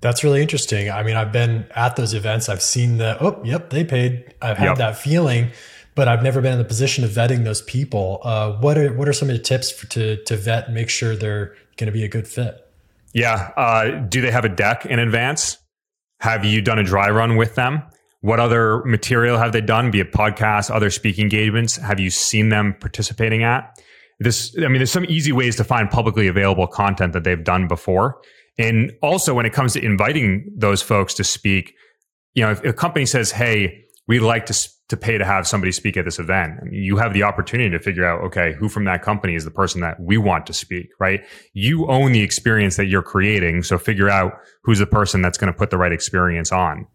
That's 0.00 0.22
really 0.22 0.42
interesting. 0.42 0.90
I 0.90 1.02
mean 1.02 1.16
i've 1.16 1.32
been 1.32 1.66
at 1.74 1.96
those 1.96 2.12
events. 2.12 2.48
I've 2.48 2.62
seen 2.62 2.98
the 2.98 3.16
oh 3.22 3.40
yep 3.44 3.70
they 3.70 3.84
paid. 3.84 4.34
I've 4.42 4.58
had 4.58 4.66
yep. 4.66 4.78
that 4.78 4.98
feeling 4.98 5.52
but 5.94 6.08
I've 6.08 6.22
never 6.22 6.40
been 6.40 6.52
in 6.52 6.58
the 6.58 6.64
position 6.64 7.04
of 7.04 7.10
vetting 7.10 7.44
those 7.44 7.62
people. 7.62 8.20
Uh, 8.22 8.52
what 8.52 8.76
are 8.78 8.92
what 8.92 9.08
are 9.08 9.12
some 9.12 9.30
of 9.30 9.36
the 9.36 9.42
tips 9.42 9.70
for, 9.70 9.86
to 9.88 10.22
to 10.24 10.36
vet 10.36 10.66
and 10.66 10.74
make 10.74 10.90
sure 10.90 11.16
they're 11.16 11.54
going 11.76 11.86
to 11.86 11.92
be 11.92 12.04
a 12.04 12.08
good 12.08 12.28
fit? 12.28 12.60
Yeah, 13.12 13.52
uh, 13.56 14.00
do 14.08 14.20
they 14.20 14.30
have 14.30 14.44
a 14.44 14.48
deck 14.48 14.86
in 14.86 14.98
advance? 14.98 15.58
Have 16.20 16.44
you 16.44 16.60
done 16.60 16.78
a 16.78 16.84
dry 16.84 17.10
run 17.10 17.36
with 17.36 17.54
them? 17.54 17.82
What 18.22 18.40
other 18.40 18.82
material 18.84 19.38
have 19.38 19.52
they 19.52 19.60
done? 19.60 19.90
Be 19.90 20.00
it 20.00 20.12
podcasts, 20.12 20.74
other 20.74 20.90
speaking 20.90 21.24
engagements. 21.24 21.76
Have 21.76 22.00
you 22.00 22.08
seen 22.10 22.48
them 22.48 22.74
participating 22.80 23.44
at? 23.44 23.78
This, 24.18 24.56
I 24.56 24.68
mean, 24.68 24.78
there's 24.78 24.92
some 24.92 25.04
easy 25.08 25.32
ways 25.32 25.56
to 25.56 25.64
find 25.64 25.90
publicly 25.90 26.26
available 26.26 26.66
content 26.66 27.12
that 27.12 27.24
they've 27.24 27.44
done 27.44 27.68
before. 27.68 28.20
And 28.56 28.92
also, 29.02 29.34
when 29.34 29.44
it 29.44 29.52
comes 29.52 29.74
to 29.74 29.84
inviting 29.84 30.50
those 30.56 30.80
folks 30.80 31.12
to 31.14 31.24
speak, 31.24 31.74
you 32.34 32.42
know, 32.42 32.52
if 32.52 32.64
a 32.64 32.72
company 32.72 33.04
says, 33.06 33.32
"Hey," 33.32 33.84
we'd 34.06 34.20
like 34.20 34.46
to 34.46 34.68
to 34.88 34.96
pay 34.98 35.16
to 35.16 35.24
have 35.24 35.46
somebody 35.46 35.72
speak 35.72 35.96
at 35.96 36.04
this 36.04 36.18
event. 36.18 36.58
I 36.60 36.64
mean, 36.64 36.74
you 36.74 36.98
have 36.98 37.14
the 37.14 37.22
opportunity 37.22 37.70
to 37.70 37.78
figure 37.78 38.04
out, 38.04 38.20
okay, 38.24 38.52
who 38.52 38.68
from 38.68 38.84
that 38.84 39.02
company 39.02 39.34
is 39.34 39.44
the 39.44 39.50
person 39.50 39.80
that 39.80 39.98
we 39.98 40.18
want 40.18 40.46
to 40.46 40.52
speak, 40.52 40.90
right? 41.00 41.24
You 41.54 41.86
own 41.86 42.12
the 42.12 42.20
experience 42.20 42.76
that 42.76 42.86
you're 42.86 43.02
creating. 43.02 43.62
So 43.62 43.78
figure 43.78 44.10
out 44.10 44.34
who's 44.62 44.80
the 44.80 44.86
person 44.86 45.22
that's 45.22 45.38
going 45.38 45.52
to 45.52 45.58
put 45.58 45.70
the 45.70 45.78
right 45.78 45.92
experience 45.92 46.52
on. 46.52 46.86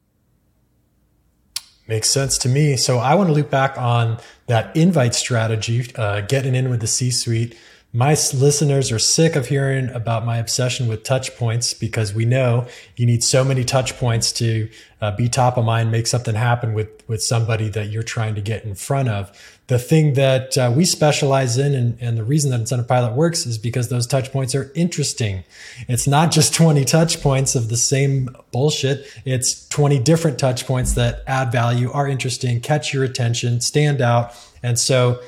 Makes 1.88 2.12
sense 2.12 2.38
to 2.39 2.50
me. 2.50 2.78
So 2.78 3.00
I 3.00 3.15
want 3.15 3.30
to 3.30 3.34
loop 3.34 3.50
back 3.50 3.76
on 3.76 4.19
that 4.45 4.76
invite 4.76 5.15
strategy, 5.15 5.91
uh, 5.95 6.22
getting 6.22 6.54
in 6.54 6.69
with 6.69 6.82
the 6.82 6.88
C 6.88 7.10
suite 7.10 7.58
my 7.91 8.12
listeners 8.12 8.91
are 8.91 8.99
sick 8.99 9.36
of 9.36 9.47
hearing 9.47 9.89
about 9.89 10.23
my 10.23 10.38
obsession 10.38 10.88
with 10.88 11.04
touch 11.04 11.36
points 11.38 11.73
because 11.73 12.13
we 12.13 12.23
know 12.23 12.67
you 12.95 13.06
need 13.08 13.23
so 13.23 13.43
many 13.43 13.63
touch 13.63 13.97
points 13.97 14.32
to 14.34 14.69
uh, 15.02 15.15
be 15.15 15.28
top 15.28 15.58
of 15.58 15.65
mind, 15.65 15.91
make 15.91 16.06
something 16.06 16.36
happen 16.36 16.75
with, 16.75 16.88
with 17.08 17.23
somebody 17.23 17.67
that 17.69 17.89
you're 17.89 18.04
trying 18.04 18.36
to 18.36 18.41
get 18.41 18.63
in 18.63 18.75
front 18.75 19.10
of. 19.10 19.32
The 19.67 19.80
thing 19.80 20.13
that 20.13 20.56
uh, 20.56 20.71
we 20.75 20.86
specialize 20.86 21.58
in 21.58 21.73
and, 21.73 21.97
and 21.99 22.15
the 22.15 22.23
reason 22.23 22.52
that 22.52 22.60
Incentive 22.60 22.88
Pilot 22.88 23.13
works 23.13 23.47
is 23.47 23.58
because 23.58 23.89
those 23.89 24.06
touch 24.06 24.32
points 24.32 24.54
are 24.54 24.71
interesting. 24.75 25.43
It's 25.88 26.06
not 26.06 26.32
just 26.39 26.54
20 26.54 26.86
touch 26.86 27.21
points 27.21 27.56
of 27.56 27.69
the 27.69 27.78
same 27.78 28.30
bullshit. 28.52 29.08
It's 29.25 29.67
20 29.69 29.97
different 29.97 30.38
touch 30.38 30.67
points 30.67 30.93
that 30.93 31.23
add 31.25 31.52
value, 31.52 31.91
are 31.91 32.08
interesting, 32.08 32.62
catch 32.62 32.93
your 32.93 33.04
attention, 33.04 33.62
stand 33.62 33.99
out. 33.99 34.36
And 34.62 34.78
so 34.78 35.19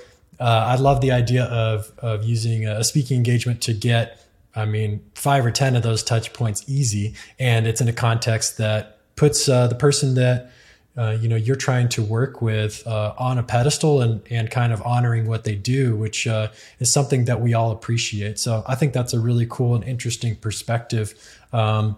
I 0.46 0.76
love 0.76 1.02
the 1.02 1.12
idea 1.12 1.46
of 1.46 1.92
of 2.00 2.24
using 2.24 2.68
a 2.68 2.84
speaking 2.84 3.18
engagement 3.18 3.62
to 3.62 3.74
get, 3.74 4.26
I 4.56 4.66
mean, 4.66 5.04
five 5.16 5.46
or 5.46 5.52
ten 5.52 5.76
of 5.76 5.84
those 5.84 6.04
touch 6.04 6.34
points 6.34 6.64
easy, 6.68 7.14
and 7.40 7.68
it's 7.68 7.82
in 7.82 7.88
a 7.88 7.94
context 7.94 8.58
that 8.58 8.98
puts 9.16 9.48
uh, 9.48 9.68
the 9.68 9.76
person 9.76 10.16
that 10.16 10.52
uh, 10.98 11.16
you 11.22 11.30
know 11.30 11.36
you're 11.36 11.56
trying 11.56 11.88
to 11.88 12.04
work 12.04 12.42
with 12.42 12.86
uh, 12.86 13.14
on 13.18 13.38
a 13.38 13.44
pedestal 13.44 14.02
and 14.02 14.22
and 14.30 14.50
kind 14.52 14.74
of 14.74 14.82
honoring 14.82 15.28
what 15.28 15.44
they 15.44 15.56
do, 15.56 15.96
which 15.96 16.28
uh, 16.28 16.50
is 16.80 16.92
something 16.92 17.26
that 17.26 17.40
we 17.40 17.54
all 17.54 17.72
appreciate. 17.72 18.40
So 18.40 18.64
I 18.68 18.76
think 18.76 18.94
that's 18.94 19.14
a 19.14 19.20
really 19.20 19.46
cool 19.50 19.76
and 19.76 19.84
interesting 19.84 20.36
perspective. 20.36 21.14
Um, 21.54 21.98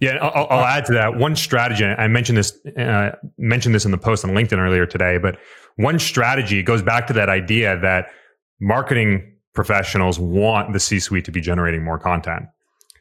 yeah, 0.00 0.16
I'll, 0.20 0.48
I'll, 0.50 0.64
add 0.64 0.84
to 0.86 0.94
that 0.94 1.16
one 1.16 1.36
strategy. 1.36 1.84
I 1.84 2.08
mentioned 2.08 2.38
this 2.38 2.58
uh, 2.76 3.14
mentioned 3.38 3.74
this 3.74 3.84
in 3.84 3.92
the 3.92 3.98
post 3.98 4.24
on 4.24 4.32
LinkedIn 4.32 4.58
earlier 4.58 4.84
today, 4.84 5.18
but 5.18 5.38
one 5.76 5.98
strategy 5.98 6.62
goes 6.62 6.82
back 6.82 7.06
to 7.08 7.12
that 7.14 7.28
idea 7.28 7.78
that 7.80 8.10
marketing 8.60 9.36
professionals 9.54 10.18
want 10.18 10.72
the 10.72 10.80
C 10.80 10.98
suite 10.98 11.24
to 11.24 11.32
be 11.32 11.40
generating 11.40 11.84
more 11.84 11.98
content. 11.98 12.44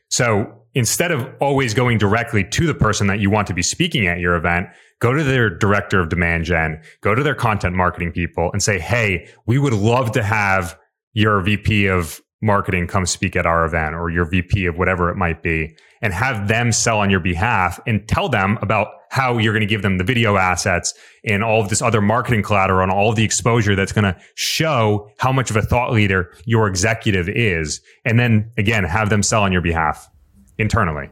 So 0.10 0.54
instead 0.74 1.12
of 1.12 1.28
always 1.40 1.74
going 1.74 1.98
directly 1.98 2.44
to 2.44 2.68
the 2.68 2.74
person 2.74 3.08
that 3.08 3.20
you 3.20 3.30
want 3.30 3.48
to 3.48 3.54
be 3.54 3.62
speaking 3.62 4.08
at 4.08 4.20
your 4.20 4.36
event, 4.36 4.68
go 5.00 5.14
to 5.14 5.24
their 5.24 5.50
director 5.50 6.00
of 6.00 6.10
demand 6.10 6.46
gen, 6.46 6.82
go 7.02 7.16
to 7.16 7.24
their 7.24 7.36
content 7.36 7.76
marketing 7.76 8.12
people 8.12 8.50
and 8.52 8.62
say, 8.62 8.80
Hey, 8.80 9.28
we 9.46 9.58
would 9.58 9.74
love 9.74 10.12
to 10.14 10.24
have 10.24 10.78
your 11.14 11.42
VP 11.42 11.88
of 11.88 12.22
marketing 12.42 12.88
come 12.88 13.06
speak 13.06 13.36
at 13.36 13.46
our 13.46 13.66
event 13.66 13.96
or 13.96 14.10
your 14.10 14.26
VP 14.26 14.66
of 14.66 14.78
whatever 14.78 15.10
it 15.10 15.16
might 15.16 15.44
be 15.44 15.76
and 16.02 16.14
have 16.14 16.48
them 16.48 16.72
sell 16.72 17.00
on 17.00 17.10
your 17.10 17.20
behalf 17.20 17.80
and 17.86 18.08
tell 18.08 18.30
them 18.30 18.58
about 18.62 18.88
how 19.10 19.38
you're 19.38 19.54
going 19.54 19.62
to 19.62 19.68
give 19.68 19.82
them 19.82 19.98
the 19.98 20.04
video 20.04 20.38
assets 20.38 20.94
and 21.26 21.44
all 21.44 21.62
of 21.62 21.70
this 21.70 21.82
other 21.82 22.02
marketing 22.02 22.42
collateral 22.42 22.82
and 22.82 22.92
all 22.92 23.10
of 23.10 23.16
the 23.16 23.24
exposure 23.24 23.76
that's 23.76 23.92
going 23.92 24.06
to 24.06 24.18
show 24.36 25.12
how 25.18 25.32
much 25.32 25.50
of 25.50 25.56
a 25.56 25.62
thought 25.62 25.92
leader 25.92 26.34
your 26.46 26.68
executive 26.68 27.28
is. 27.28 27.82
And 28.06 28.20
then 28.20 28.50
again, 28.58 28.84
have 28.86 29.10
them 29.10 29.22
sell 29.22 29.44
on 29.44 29.52
your 29.52 29.62
behalf 29.62 30.10
internally. 30.58 31.10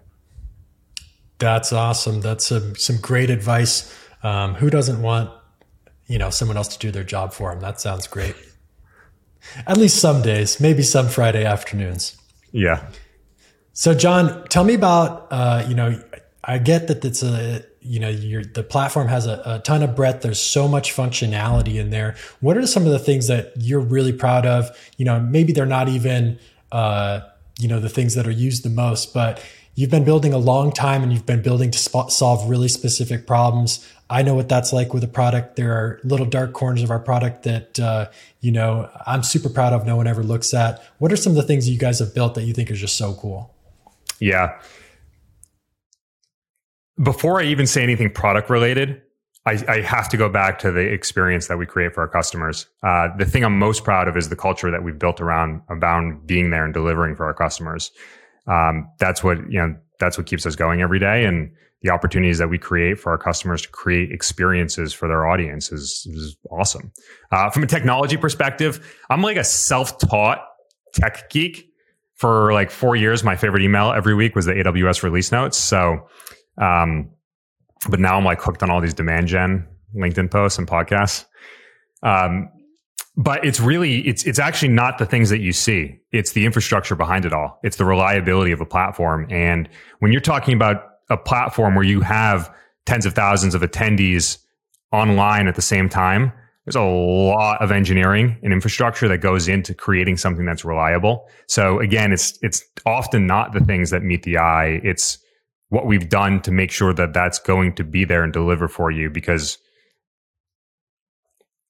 That's 1.39 1.71
awesome. 1.71 2.21
That's 2.21 2.47
some, 2.47 2.75
some 2.75 2.97
great 3.01 3.29
advice. 3.29 3.93
Um, 4.23 4.55
who 4.55 4.69
doesn't 4.69 5.01
want, 5.01 5.31
you 6.07 6.17
know, 6.17 6.29
someone 6.29 6.57
else 6.57 6.69
to 6.69 6.79
do 6.79 6.91
their 6.91 7.03
job 7.03 7.33
for 7.33 7.51
them? 7.51 7.59
That 7.61 7.79
sounds 7.79 8.07
great. 8.07 8.35
At 9.65 9.77
least 9.77 9.99
some 9.99 10.21
days, 10.21 10.59
maybe 10.59 10.83
some 10.83 11.07
Friday 11.07 11.45
afternoons. 11.45 12.17
Yeah. 12.51 12.85
So, 13.79 13.93
John, 13.93 14.43
tell 14.49 14.65
me 14.65 14.73
about, 14.73 15.27
uh, 15.31 15.65
you 15.65 15.73
know, 15.73 16.03
I 16.43 16.57
get 16.57 16.89
that 16.89 17.05
it's 17.05 17.23
a, 17.23 17.63
you 17.79 18.01
know, 18.01 18.11
the 18.11 18.61
platform 18.61 19.07
has 19.07 19.25
a, 19.25 19.41
a, 19.45 19.59
ton 19.59 19.83
of 19.83 19.95
breadth. 19.95 20.21
There's 20.21 20.41
so 20.41 20.67
much 20.67 20.93
functionality 20.93 21.75
in 21.75 21.89
there. 21.89 22.17
What 22.41 22.57
are 22.57 22.67
some 22.67 22.85
of 22.85 22.91
the 22.91 22.99
things 22.99 23.27
that 23.27 23.53
you're 23.55 23.79
really 23.79 24.11
proud 24.11 24.45
of? 24.45 24.69
You 24.97 25.05
know, 25.05 25.21
maybe 25.21 25.53
they're 25.53 25.65
not 25.65 25.87
even, 25.87 26.39
uh, 26.73 27.21
you 27.57 27.69
know, 27.69 27.79
the 27.79 27.87
things 27.87 28.15
that 28.15 28.27
are 28.27 28.31
used 28.31 28.63
the 28.63 28.69
most, 28.69 29.13
but 29.13 29.41
you've 29.75 29.89
been 29.89 30.03
building 30.03 30.33
a 30.33 30.37
long 30.37 30.73
time 30.73 31.01
and 31.01 31.13
you've 31.13 31.25
been 31.25 31.41
building 31.41 31.71
to 31.71 31.79
solve 31.79 32.49
really 32.49 32.67
specific 32.67 33.25
problems. 33.25 33.89
I 34.09 34.23
know 34.23 34.35
what 34.35 34.49
that's 34.49 34.73
like 34.73 34.93
with 34.93 35.05
a 35.05 35.07
product. 35.07 35.55
There 35.55 35.71
are 35.71 36.01
little 36.03 36.25
dark 36.25 36.51
corners 36.51 36.83
of 36.83 36.91
our 36.91 36.99
product 36.99 37.43
that, 37.43 37.79
uh, 37.79 38.09
you 38.41 38.51
know, 38.51 38.89
I'm 39.07 39.23
super 39.23 39.47
proud 39.47 39.71
of. 39.71 39.85
No 39.85 39.95
one 39.95 40.05
ever 40.05 40.21
looks 40.21 40.53
at. 40.53 40.83
What 40.97 41.13
are 41.13 41.15
some 41.15 41.31
of 41.31 41.37
the 41.37 41.43
things 41.43 41.69
you 41.69 41.79
guys 41.79 41.99
have 41.99 42.13
built 42.13 42.35
that 42.35 42.43
you 42.43 42.53
think 42.53 42.69
are 42.71 42.75
just 42.75 42.97
so 42.97 43.13
cool? 43.13 43.53
Yeah. 44.19 44.59
Before 47.01 47.39
I 47.39 47.45
even 47.45 47.65
say 47.65 47.81
anything 47.83 48.11
product 48.11 48.49
related, 48.49 49.01
I, 49.45 49.63
I, 49.67 49.81
have 49.81 50.09
to 50.09 50.17
go 50.17 50.27
back 50.29 50.59
to 50.59 50.71
the 50.71 50.81
experience 50.81 51.47
that 51.47 51.57
we 51.57 51.65
create 51.65 51.93
for 51.93 52.01
our 52.01 52.09
customers. 52.09 52.67
Uh, 52.83 53.07
the 53.17 53.25
thing 53.25 53.43
I'm 53.43 53.57
most 53.57 53.85
proud 53.85 54.09
of 54.09 54.17
is 54.17 54.27
the 54.27 54.35
culture 54.35 54.69
that 54.69 54.83
we've 54.83 54.99
built 54.99 55.21
around 55.21 55.61
around 55.69 56.27
being 56.27 56.49
there 56.49 56.65
and 56.65 56.73
delivering 56.73 57.15
for 57.15 57.25
our 57.25 57.33
customers. 57.33 57.91
Um, 58.47 58.89
that's 58.99 59.23
what 59.23 59.37
you 59.49 59.59
know. 59.59 59.75
That's 59.99 60.17
what 60.17 60.27
keeps 60.27 60.45
us 60.45 60.55
going 60.55 60.81
every 60.81 60.99
day, 60.99 61.25
and 61.25 61.51
the 61.81 61.89
opportunities 61.89 62.37
that 62.39 62.49
we 62.49 62.57
create 62.57 62.99
for 62.99 63.11
our 63.11 63.17
customers 63.17 63.61
to 63.61 63.69
create 63.69 64.11
experiences 64.11 64.93
for 64.93 65.07
their 65.07 65.27
audience 65.27 65.71
is, 65.71 66.05
is 66.09 66.37
awesome. 66.51 66.91
Uh, 67.31 67.49
from 67.49 67.63
a 67.63 67.67
technology 67.67 68.17
perspective, 68.17 68.97
I'm 69.09 69.21
like 69.21 69.37
a 69.37 69.43
self-taught 69.43 70.39
tech 70.93 71.29
geek 71.29 71.68
for 72.19 72.51
like 72.51 72.69
four 72.69 72.97
years, 72.97 73.23
my 73.23 73.37
favorite 73.37 73.63
email 73.63 73.93
every 73.93 74.13
week 74.13 74.35
was 74.35 74.45
the 74.45 74.51
AWS 74.51 75.03
release 75.03 75.31
notes. 75.31 75.57
So, 75.57 76.07
um, 76.57 77.09
but 77.89 78.01
now 78.01 78.17
I'm 78.17 78.25
like 78.25 78.41
hooked 78.41 78.61
on 78.61 78.69
all 78.69 78.81
these 78.81 78.93
demand 78.93 79.27
gen 79.27 79.65
LinkedIn 79.95 80.29
posts 80.29 80.59
and 80.59 80.67
podcasts. 80.67 81.25
Um, 82.03 82.49
but 83.15 83.43
it's 83.45 83.59
really 83.59 84.05
it's 84.07 84.25
it's 84.25 84.39
actually 84.39 84.69
not 84.69 84.97
the 84.97 85.05
things 85.05 85.29
that 85.29 85.39
you 85.39 85.53
see. 85.53 85.97
It's 86.11 86.33
the 86.33 86.45
infrastructure 86.45 86.95
behind 86.95 87.25
it 87.25 87.31
all. 87.31 87.59
It's 87.63 87.77
the 87.77 87.85
reliability 87.85 88.51
of 88.51 88.59
a 88.59 88.65
platform. 88.65 89.25
And 89.29 89.69
when 89.99 90.11
you're 90.11 90.21
talking 90.21 90.53
about 90.53 90.83
a 91.09 91.17
platform 91.17 91.73
where 91.73 91.85
you 91.85 92.01
have 92.01 92.53
tens 92.85 93.05
of 93.05 93.13
thousands 93.13 93.55
of 93.55 93.61
attendees 93.61 94.39
online 94.91 95.47
at 95.47 95.55
the 95.55 95.61
same 95.61 95.87
time, 95.87 96.33
there's 96.65 96.75
a 96.75 96.81
lot 96.81 97.61
of 97.61 97.71
engineering 97.71 98.37
and 98.43 98.53
infrastructure 98.53 99.07
that 99.07 99.19
goes 99.19 99.47
into 99.47 99.73
creating 99.73 100.17
something 100.17 100.45
that's 100.45 100.63
reliable. 100.63 101.27
So 101.47 101.79
again, 101.79 102.11
it's 102.11 102.37
it's 102.41 102.63
often 102.85 103.25
not 103.25 103.53
the 103.53 103.61
things 103.61 103.89
that 103.89 104.03
meet 104.03 104.23
the 104.23 104.37
eye. 104.37 104.79
It's 104.83 105.17
what 105.69 105.85
we've 105.85 106.09
done 106.09 106.41
to 106.41 106.51
make 106.51 106.71
sure 106.71 106.93
that 106.93 107.13
that's 107.13 107.39
going 107.39 107.75
to 107.75 107.83
be 107.83 108.05
there 108.05 108.23
and 108.23 108.33
deliver 108.33 108.67
for 108.67 108.91
you 108.91 109.09
because 109.09 109.57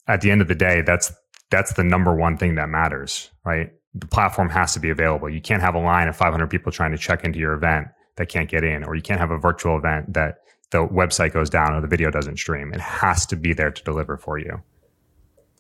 at 0.08 0.22
the 0.22 0.32
end 0.32 0.42
of 0.42 0.48
the 0.48 0.56
day, 0.56 0.82
that's 0.82 1.14
that's 1.52 1.74
the 1.74 1.84
number 1.84 2.16
one 2.16 2.38
thing 2.38 2.56
that 2.56 2.70
matters, 2.70 3.32
right? 3.46 3.72
The 3.94 4.08
platform 4.08 4.50
has 4.50 4.74
to 4.74 4.80
be 4.80 4.90
available. 4.90 5.30
You 5.30 5.42
can't 5.42 5.62
have 5.62 5.76
a 5.76 5.80
line 5.80 6.08
of 6.08 6.16
500 6.16 6.48
people 6.50 6.72
trying 6.72 6.92
to 6.92 6.98
check 6.98 7.24
into 7.24 7.40
your 7.40 7.54
event 7.54 7.88
that 8.18 8.30
can't 8.30 8.50
get 8.50 8.64
in, 8.64 8.84
or 8.84 8.96
you 8.96 9.02
can't 9.02 9.20
have 9.20 9.32
a 9.32 9.38
virtual 9.38 9.78
event 9.78 10.14
that 10.14 10.40
the 10.72 10.86
website 10.86 11.34
goes 11.34 11.50
down 11.50 11.74
or 11.74 11.82
the 11.82 11.88
video 11.88 12.12
doesn't 12.12 12.38
stream. 12.38 12.74
It 12.74 12.82
has 12.82 13.26
to 13.28 13.36
be 13.36 13.54
there 13.54 13.72
to 13.72 13.84
deliver 13.84 14.18
for 14.18 14.38
you. 14.38 14.62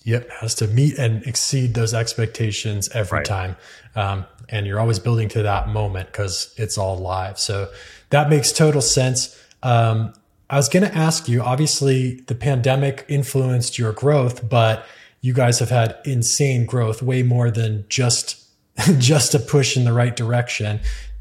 Yep, 0.04 0.30
has 0.42 0.56
to 0.56 0.68
meet 0.68 0.98
and 0.98 1.24
exceed 1.28 1.74
those 1.74 1.94
expectations 1.94 2.90
every 2.94 3.20
right. 3.20 3.26
time. 3.26 3.58
Um, 3.96 4.26
and 4.48 4.66
you're 4.66 4.80
always 4.80 4.98
building 4.98 5.28
to 5.30 5.44
that 5.44 5.68
moment 5.70 6.08
because 6.08 6.54
it's 6.58 6.78
all 6.78 6.98
live. 6.98 7.38
So 7.38 7.70
that 8.10 8.30
makes 8.30 8.52
total 8.52 8.82
sense. 8.82 9.38
Um, 9.62 10.14
I 10.50 10.56
was 10.56 10.70
going 10.70 10.84
to 10.84 10.96
ask 10.96 11.28
you 11.28 11.42
obviously, 11.42 12.22
the 12.28 12.36
pandemic 12.36 13.06
influenced 13.08 13.78
your 13.78 13.92
growth, 13.92 14.48
but 14.48 14.86
you 15.22 15.34
guys 15.34 15.60
have 15.60 15.70
had 15.70 15.98
insane 16.06 16.66
growth, 16.66 17.02
way 17.02 17.24
more 17.24 17.52
than 17.52 17.86
just 17.90 18.46
just 18.98 19.36
a 19.36 19.40
push 19.40 19.76
in 19.76 19.84
the 19.84 19.94
right 19.94 20.16
direction. 20.16 20.80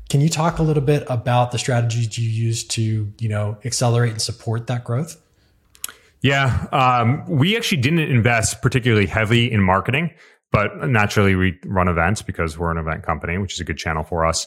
Can 0.09 0.21
you 0.21 0.29
talk 0.29 0.59
a 0.59 0.63
little 0.63 0.83
bit 0.83 1.05
about 1.09 1.51
the 1.51 1.59
strategies 1.59 2.17
you 2.17 2.29
use 2.29 2.65
to, 2.69 3.13
you 3.19 3.29
know, 3.29 3.59
accelerate 3.65 4.13
and 4.13 4.23
support 4.23 4.67
that 4.69 4.85
growth? 4.85 5.21
Yeah, 6.23 6.67
um, 6.73 7.25
we 7.29 7.57
actually 7.57 7.81
didn't 7.81 8.01
invest 8.01 8.61
particularly 8.61 9.07
heavily 9.07 9.51
in 9.51 9.63
marketing, 9.63 10.11
but 10.51 10.89
naturally 10.89 11.35
we 11.35 11.59
run 11.65 11.89
events 11.89 12.23
because 12.23 12.59
we're 12.59 12.71
an 12.71 12.79
event 12.79 13.05
company, 13.05 13.39
which 13.39 13.55
is 13.55 13.61
a 13.61 13.65
good 13.65 13.79
channel 13.79 14.03
for 14.03 14.27
us. 14.27 14.47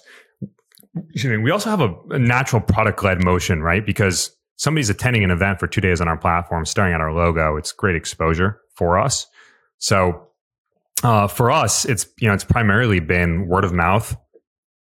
We 1.24 1.52
also 1.52 1.70
have 1.70 1.80
a, 1.80 1.96
a 2.10 2.20
natural 2.20 2.62
product 2.62 3.02
led 3.04 3.24
motion, 3.24 3.62
right? 3.62 3.86
Because 3.86 4.36
somebody's 4.58 4.90
attending 4.90 5.24
an 5.24 5.32
event 5.32 5.60
for 5.60 5.68
two 5.68 5.82
days 5.82 6.02
on 6.02 6.08
our 6.08 6.18
platform, 6.18 6.66
staring 6.66 6.94
at 6.94 7.00
our 7.00 7.14
logo. 7.14 7.56
It's 7.56 7.72
great 7.72 7.96
exposure 7.96 8.60
for 8.76 9.00
us. 9.00 9.26
So 9.78 10.28
uh, 11.04 11.28
for 11.28 11.50
us, 11.50 11.86
it's 11.86 12.06
you 12.20 12.28
know 12.28 12.34
it's 12.34 12.44
primarily 12.44 13.00
been 13.00 13.48
word 13.48 13.64
of 13.64 13.74
mouth, 13.74 14.16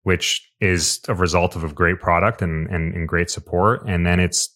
which 0.04 0.48
is 0.60 1.00
a 1.08 1.14
result 1.14 1.56
of 1.56 1.64
a 1.64 1.72
great 1.72 2.00
product 2.00 2.40
and, 2.40 2.68
and, 2.68 2.94
and 2.94 3.08
great 3.08 3.28
support, 3.28 3.82
and 3.86 4.06
then 4.06 4.20
it's 4.20 4.55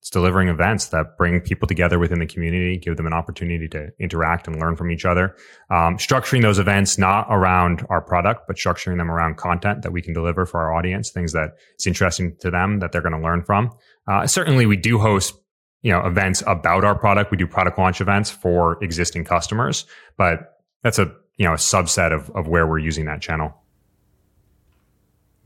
it's 0.00 0.08
delivering 0.08 0.48
events 0.48 0.86
that 0.86 1.18
bring 1.18 1.40
people 1.40 1.68
together 1.68 1.98
within 1.98 2.20
the 2.20 2.26
community, 2.26 2.78
give 2.78 2.96
them 2.96 3.06
an 3.06 3.12
opportunity 3.12 3.68
to 3.68 3.90
interact 4.00 4.46
and 4.46 4.58
learn 4.58 4.74
from 4.74 4.90
each 4.90 5.04
other. 5.04 5.36
Um, 5.68 5.98
structuring 5.98 6.40
those 6.40 6.58
events 6.58 6.96
not 6.96 7.26
around 7.28 7.86
our 7.90 8.00
product, 8.00 8.46
but 8.46 8.56
structuring 8.56 8.96
them 8.96 9.10
around 9.10 9.36
content 9.36 9.82
that 9.82 9.92
we 9.92 10.00
can 10.00 10.14
deliver 10.14 10.46
for 10.46 10.60
our 10.60 10.74
audience, 10.74 11.10
things 11.10 11.32
that 11.32 11.50
it's 11.74 11.86
interesting 11.86 12.34
to 12.40 12.50
them 12.50 12.78
that 12.78 12.92
they're 12.92 13.02
going 13.02 13.12
to 13.12 13.20
learn 13.20 13.42
from. 13.42 13.70
Uh, 14.08 14.26
certainly, 14.26 14.64
we 14.64 14.76
do 14.76 14.98
host 14.98 15.34
you 15.82 15.92
know 15.92 16.00
events 16.06 16.42
about 16.46 16.82
our 16.84 16.94
product. 16.94 17.30
We 17.30 17.36
do 17.36 17.46
product 17.46 17.78
launch 17.78 18.00
events 18.00 18.30
for 18.30 18.82
existing 18.82 19.24
customers, 19.24 19.84
but 20.16 20.62
that's 20.82 20.98
a 20.98 21.12
you 21.36 21.46
know 21.46 21.52
a 21.52 21.56
subset 21.56 22.12
of 22.12 22.30
of 22.30 22.48
where 22.48 22.66
we're 22.66 22.78
using 22.78 23.04
that 23.04 23.20
channel. 23.20 23.54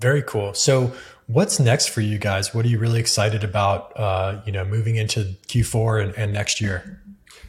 Very 0.00 0.22
cool. 0.22 0.54
So 0.54 0.92
What's 1.26 1.58
next 1.58 1.88
for 1.88 2.00
you 2.00 2.18
guys? 2.18 2.54
What 2.54 2.64
are 2.64 2.68
you 2.68 2.78
really 2.78 3.00
excited 3.00 3.44
about? 3.44 3.98
Uh, 3.98 4.42
you 4.44 4.52
know, 4.52 4.64
moving 4.64 4.96
into 4.96 5.36
Q4 5.46 6.04
and, 6.04 6.14
and 6.16 6.32
next 6.32 6.60
year. 6.60 7.00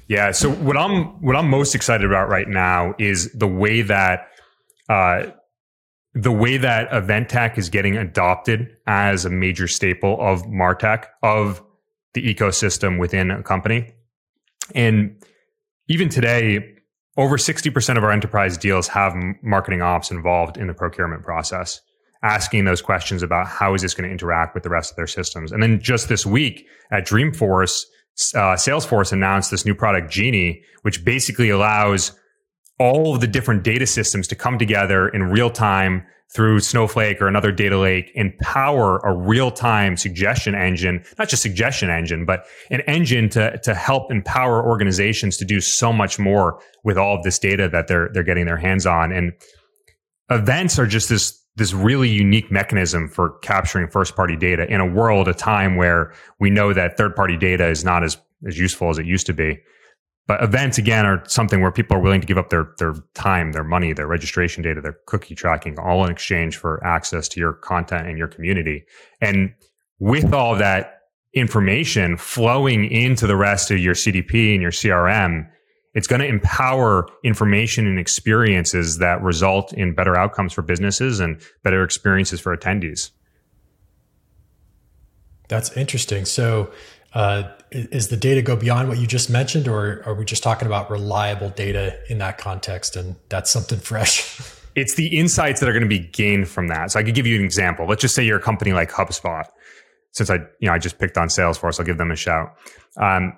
Yeah. 0.08 0.32
So 0.32 0.50
what 0.50 0.78
I'm 0.78 1.22
what 1.22 1.36
I'm 1.36 1.50
most 1.50 1.76
excited 1.76 2.06
about 2.06 2.30
right 2.30 2.48
now 2.48 2.94
is 3.00 3.32
the 3.34 3.48
way 3.48 3.82
that 3.82 4.28
uh, 4.88 5.32
the 6.14 6.32
way 6.32 6.58
that 6.58 6.94
event 6.94 7.30
tech 7.30 7.58
is 7.58 7.70
getting 7.70 7.98
adopted 7.98 8.70
as 8.88 9.26
a 9.26 9.30
major 9.30 9.68
staple 9.68 10.18
of 10.22 10.44
martech 10.44 11.06
of 11.24 11.62
the 12.14 12.34
ecosystem 12.34 13.00
within 13.00 13.32
a 13.32 13.44
company, 13.44 13.94
and 14.74 15.22
even 15.90 16.08
today, 16.08 16.76
over 17.18 17.38
60% 17.38 17.98
of 17.98 18.04
our 18.04 18.12
enterprise 18.12 18.58
deals 18.58 18.88
have 18.88 19.14
marketing 19.44 19.82
ops 19.82 20.12
involved 20.12 20.58
in 20.58 20.68
the 20.68 20.74
procurement 20.74 21.24
process 21.24 21.82
asking 22.26 22.66
those 22.66 22.82
questions 22.82 23.22
about 23.22 23.48
how 23.48 23.76
is 23.76 23.84
this 23.84 23.94
going 23.94 24.10
to 24.10 24.12
interact 24.12 24.56
with 24.56 24.64
the 24.64 24.70
rest 24.70 24.92
of 24.92 24.96
their 24.98 25.08
systems. 25.08 25.52
And 25.52 25.62
then 25.62 25.80
just 25.80 26.10
this 26.10 26.26
week 26.26 26.66
at 26.92 27.06
Dreamforce, 27.06 27.84
uh, 28.34 28.56
Salesforce 28.56 29.14
announced 29.14 29.52
this 29.52 29.64
new 29.64 29.76
product, 29.76 30.12
Genie, 30.12 30.64
which 30.82 31.06
basically 31.06 31.50
allows 31.52 32.14
all 32.80 33.14
of 33.14 33.22
the 33.22 33.28
different 33.28 33.64
data 33.64 33.86
systems 33.86 34.28
to 34.28 34.36
come 34.36 34.58
together 34.58 35.08
in 35.10 35.24
real 35.24 35.52
time 35.52 36.04
through 36.34 36.60
Snowflake 36.60 37.22
or 37.22 37.28
another 37.28 37.52
data 37.52 37.78
lake 37.78 38.12
and 38.16 38.36
power 38.40 38.98
a 39.04 39.16
real 39.16 39.52
time 39.52 39.96
suggestion 39.96 40.56
engine, 40.56 41.06
not 41.20 41.30
just 41.30 41.44
suggestion 41.44 41.92
engine, 41.92 42.26
but 42.26 42.46
an 42.72 42.82
engine 42.82 43.30
to, 43.30 43.58
to 43.60 43.76
help 43.76 44.12
empower 44.12 44.66
organizations 44.68 45.38
to 45.38 45.46
do 45.46 45.62
so 45.62 45.94
much 45.94 46.18
more 46.18 46.60
with 46.84 46.98
all 46.98 47.16
of 47.16 47.24
this 47.24 47.38
data 47.38 47.70
that 47.70 47.88
they're, 47.88 48.10
they're 48.14 48.24
getting 48.24 48.48
their 48.48 48.58
hands 48.58 48.88
on. 48.88 49.12
And 49.12 49.34
events 50.32 50.80
are 50.80 50.88
just 50.88 51.08
this 51.08 51.45
this 51.56 51.74
really 51.74 52.10
unique 52.10 52.52
mechanism 52.52 53.08
for 53.08 53.38
capturing 53.40 53.88
first 53.88 54.16
party 54.16 54.36
data 54.36 54.72
in 54.72 54.82
a 54.82 54.86
world, 54.86 55.28
a 55.28 55.34
time 55.34 55.78
where 55.78 56.14
we 56.40 56.50
know 56.50 56.74
that 56.74 56.98
third 56.98 57.16
party 57.16 57.38
data 57.38 57.68
is 57.68 57.84
not 57.84 58.04
as, 58.04 58.18
as 58.46 58.60
useful 58.60 58.90
as 58.90 58.98
it 58.98 59.06
used 59.06 59.26
to 59.26 59.34
be. 59.34 59.60
But 60.28 60.44
events 60.44 60.78
again 60.78 61.06
are 61.06 61.24
something 61.28 61.62
where 61.62 61.72
people 61.72 61.96
are 61.96 62.00
willing 62.00 62.20
to 62.22 62.28
give 62.28 62.38
up 62.38 62.50
their, 62.50 62.74
their 62.80 62.96
time, 63.14 63.52
their 63.52 63.64
money, 63.64 63.94
their 63.94 64.08
registration 64.08 64.64
data, 64.64 64.82
their 64.82 64.98
cookie 65.06 65.36
tracking, 65.36 65.78
all 65.78 66.04
in 66.04 66.12
exchange 66.12 66.58
for 66.58 66.84
access 66.84 67.28
to 67.30 67.40
your 67.40 67.54
content 67.54 68.08
and 68.08 68.18
your 68.18 68.28
community. 68.28 68.84
And 69.22 69.54
with 70.00 70.34
all 70.34 70.56
that 70.56 71.04
information 71.34 72.18
flowing 72.18 72.90
into 72.90 73.28
the 73.28 73.36
rest 73.36 73.70
of 73.70 73.78
your 73.78 73.94
CDP 73.94 74.54
and 74.54 74.62
your 74.62 74.72
CRM, 74.72 75.48
it's 75.96 76.08
going 76.08 76.20
to 76.20 76.28
empower 76.28 77.08
information 77.24 77.88
and 77.88 77.98
experiences 77.98 78.98
that 78.98 79.22
result 79.24 79.74
in 79.74 79.96
better 79.96 80.16
outcomes 80.16 80.52
for 80.52 80.62
businesses 80.62 81.22
and 81.22 81.42
better 81.64 81.84
experiences 81.84 82.42
for 82.42 82.56
attendees. 82.56 83.12
That's 85.48 85.76
interesting. 85.78 86.26
So, 86.26 86.72
uh, 87.14 87.44
is 87.72 88.10
the 88.10 88.18
data 88.18 88.42
go 88.42 88.58
beyond 88.58 88.90
what 88.90 88.98
you 88.98 89.08
just 89.08 89.30
mentioned, 89.30 89.70
or 89.70 90.04
are 90.06 90.14
we 90.14 90.26
just 90.26 90.44
talking 90.44 90.66
about 90.66 90.92
reliable 90.92 91.50
data 91.50 91.98
in 92.10 92.18
that 92.18 92.38
context? 92.38 92.98
And 92.98 93.16
that's 93.30 93.50
something 93.50 93.80
fresh. 93.80 94.42
it's 94.76 94.96
the 94.96 95.18
insights 95.18 95.62
that 95.62 95.70
are 95.70 95.72
going 95.72 95.84
to 95.84 95.90
be 95.90 96.00
gained 96.00 96.50
from 96.50 96.68
that. 96.68 96.92
So, 96.92 97.00
I 97.00 97.04
could 97.04 97.16
give 97.16 97.28
you 97.28 97.38
an 97.38 97.46
example. 97.46 97.88
Let's 97.88 98.02
just 98.02 98.16
say 98.16 98.26
you're 98.26 98.40
a 98.40 98.42
company 98.42 98.74
like 98.74 98.92
HubSpot. 98.92 99.46
Since 100.12 100.30
I, 100.30 100.36
you 100.60 100.68
know, 100.68 100.74
I 100.74 100.80
just 100.80 100.98
picked 100.98 101.18
on 101.18 101.28
Salesforce, 101.28 101.80
I'll 101.80 101.86
give 101.86 101.98
them 101.98 102.12
a 102.12 102.16
shout. 102.16 102.56
Um, 102.98 103.38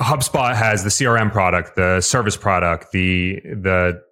HubSpot 0.00 0.54
has 0.54 0.84
the 0.84 0.90
CRM 0.90 1.30
product, 1.30 1.76
the 1.76 2.00
service 2.00 2.36
product, 2.36 2.92
the 2.92 3.40
the 3.44 4.02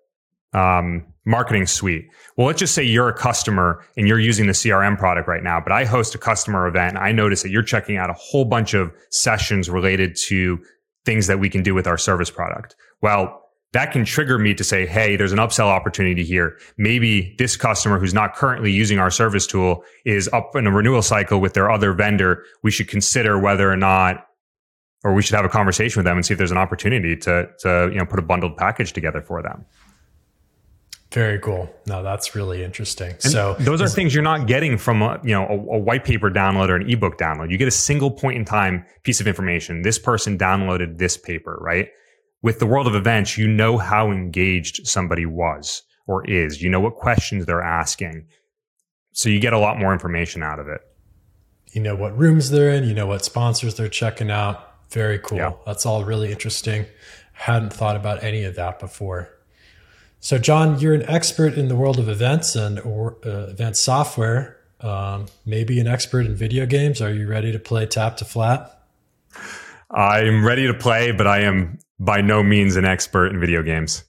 um, 0.52 1.06
marketing 1.24 1.66
suite. 1.66 2.08
Well, 2.36 2.46
let's 2.46 2.58
just 2.58 2.74
say 2.74 2.82
you're 2.82 3.08
a 3.08 3.14
customer 3.16 3.84
and 3.96 4.08
you're 4.08 4.18
using 4.18 4.46
the 4.46 4.52
CRM 4.52 4.98
product 4.98 5.28
right 5.28 5.42
now, 5.42 5.60
but 5.60 5.72
I 5.72 5.84
host 5.84 6.14
a 6.14 6.18
customer 6.18 6.66
event. 6.66 6.96
And 6.96 6.98
I 6.98 7.12
notice 7.12 7.42
that 7.42 7.50
you're 7.50 7.62
checking 7.62 7.96
out 7.96 8.10
a 8.10 8.14
whole 8.14 8.44
bunch 8.44 8.74
of 8.74 8.92
sessions 9.10 9.70
related 9.70 10.16
to 10.26 10.58
things 11.04 11.26
that 11.28 11.38
we 11.38 11.48
can 11.48 11.62
do 11.62 11.74
with 11.74 11.86
our 11.86 11.98
service 11.98 12.30
product. 12.30 12.74
Well, 13.00 13.36
that 13.72 13.92
can 13.92 14.04
trigger 14.04 14.36
me 14.36 14.52
to 14.54 14.64
say, 14.64 14.84
Hey, 14.86 15.16
there's 15.16 15.32
an 15.32 15.38
upsell 15.38 15.66
opportunity 15.66 16.24
here. 16.24 16.58
Maybe 16.76 17.36
this 17.38 17.56
customer 17.56 18.00
who's 18.00 18.12
not 18.12 18.34
currently 18.34 18.72
using 18.72 18.98
our 18.98 19.10
service 19.10 19.46
tool 19.46 19.84
is 20.04 20.28
up 20.32 20.56
in 20.56 20.66
a 20.66 20.72
renewal 20.72 21.02
cycle 21.02 21.40
with 21.40 21.54
their 21.54 21.70
other 21.70 21.92
vendor. 21.92 22.44
We 22.62 22.72
should 22.72 22.88
consider 22.88 23.38
whether 23.38 23.70
or 23.70 23.76
not 23.76 24.26
or 25.02 25.14
we 25.14 25.22
should 25.22 25.34
have 25.34 25.44
a 25.44 25.48
conversation 25.48 26.00
with 26.00 26.04
them 26.04 26.16
and 26.16 26.26
see 26.26 26.34
if 26.34 26.38
there's 26.38 26.50
an 26.50 26.58
opportunity 26.58 27.16
to 27.16 27.48
to 27.60 27.88
you 27.92 27.98
know 27.98 28.06
put 28.06 28.18
a 28.18 28.22
bundled 28.22 28.56
package 28.56 28.92
together 28.92 29.20
for 29.20 29.42
them. 29.42 29.64
Very 31.12 31.40
cool. 31.40 31.68
No, 31.86 32.04
that's 32.04 32.36
really 32.36 32.62
interesting. 32.62 33.10
And 33.10 33.22
so 33.22 33.54
those 33.58 33.80
are 33.80 33.88
things 33.88 34.14
you're 34.14 34.22
not 34.22 34.46
getting 34.46 34.78
from 34.78 35.02
a, 35.02 35.20
you 35.24 35.32
know 35.32 35.44
a, 35.46 35.54
a, 35.76 35.78
white 35.78 36.04
paper 36.04 36.30
download 36.30 36.68
or 36.68 36.76
an 36.76 36.88
ebook 36.88 37.18
download. 37.18 37.50
You 37.50 37.58
get 37.58 37.66
a 37.66 37.72
single 37.72 38.12
point 38.12 38.36
in 38.36 38.44
time 38.44 38.84
piece 39.02 39.20
of 39.20 39.26
information. 39.26 39.82
This 39.82 39.98
person 39.98 40.38
downloaded 40.38 40.98
this 40.98 41.16
paper, 41.16 41.58
right? 41.60 41.88
With 42.42 42.58
the 42.58 42.66
world 42.66 42.86
of 42.86 42.94
events, 42.94 43.36
you 43.36 43.48
know 43.48 43.76
how 43.76 44.10
engaged 44.10 44.86
somebody 44.86 45.26
was 45.26 45.82
or 46.06 46.24
is. 46.30 46.62
You 46.62 46.70
know 46.70 46.80
what 46.80 46.94
questions 46.94 47.44
they're 47.44 47.62
asking. 47.62 48.28
So 49.12 49.28
you 49.28 49.40
get 49.40 49.52
a 49.52 49.58
lot 49.58 49.78
more 49.78 49.92
information 49.92 50.44
out 50.44 50.60
of 50.60 50.68
it. 50.68 50.80
You 51.72 51.80
know 51.80 51.96
what 51.96 52.16
rooms 52.16 52.50
they're 52.50 52.70
in, 52.70 52.84
you 52.84 52.94
know 52.94 53.06
what 53.06 53.24
sponsors 53.24 53.74
they're 53.74 53.88
checking 53.88 54.30
out 54.30 54.69
very 54.90 55.18
cool. 55.18 55.38
Yeah. 55.38 55.52
That's 55.66 55.86
all 55.86 56.04
really 56.04 56.30
interesting. 56.30 56.86
Hadn't 57.32 57.72
thought 57.72 57.96
about 57.96 58.22
any 58.22 58.44
of 58.44 58.56
that 58.56 58.78
before. 58.78 59.30
So, 60.20 60.36
John, 60.36 60.78
you're 60.78 60.94
an 60.94 61.08
expert 61.08 61.54
in 61.54 61.68
the 61.68 61.76
world 61.76 61.98
of 61.98 62.08
events 62.08 62.54
and 62.54 62.78
or, 62.80 63.16
uh, 63.24 63.48
event 63.48 63.76
software. 63.76 64.58
Um, 64.80 65.26
maybe 65.46 65.80
an 65.80 65.86
expert 65.86 66.26
in 66.26 66.34
video 66.34 66.66
games. 66.66 67.00
Are 67.00 67.12
you 67.12 67.26
ready 67.26 67.52
to 67.52 67.58
play 67.58 67.86
Tap 67.86 68.16
to 68.18 68.24
Flap? 68.24 68.82
I'm 69.90 70.44
ready 70.44 70.66
to 70.66 70.74
play, 70.74 71.12
but 71.12 71.26
I 71.26 71.40
am 71.40 71.78
by 71.98 72.20
no 72.20 72.42
means 72.42 72.76
an 72.76 72.84
expert 72.84 73.26
in 73.28 73.40
video 73.40 73.62
games. 73.62 74.04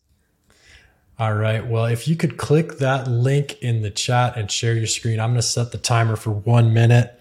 All 1.20 1.34
right. 1.34 1.65
Well, 1.65 1.86
if 1.86 2.08
you 2.08 2.15
could 2.15 2.38
click 2.38 2.80
that 2.80 3.08
link 3.08 3.62
in 3.62 3.82
the 3.82 3.91
chat 3.91 4.38
and 4.38 4.50
share 4.50 4.74
your 4.74 4.88
screen, 4.88 5.20
I'm 5.20 5.30
going 5.32 5.41
to 5.41 5.44
set 5.44 5.72
the 5.72 5.78
timer 5.78 6.15
for 6.15 6.32
one 6.32 6.74
minute 6.74 7.17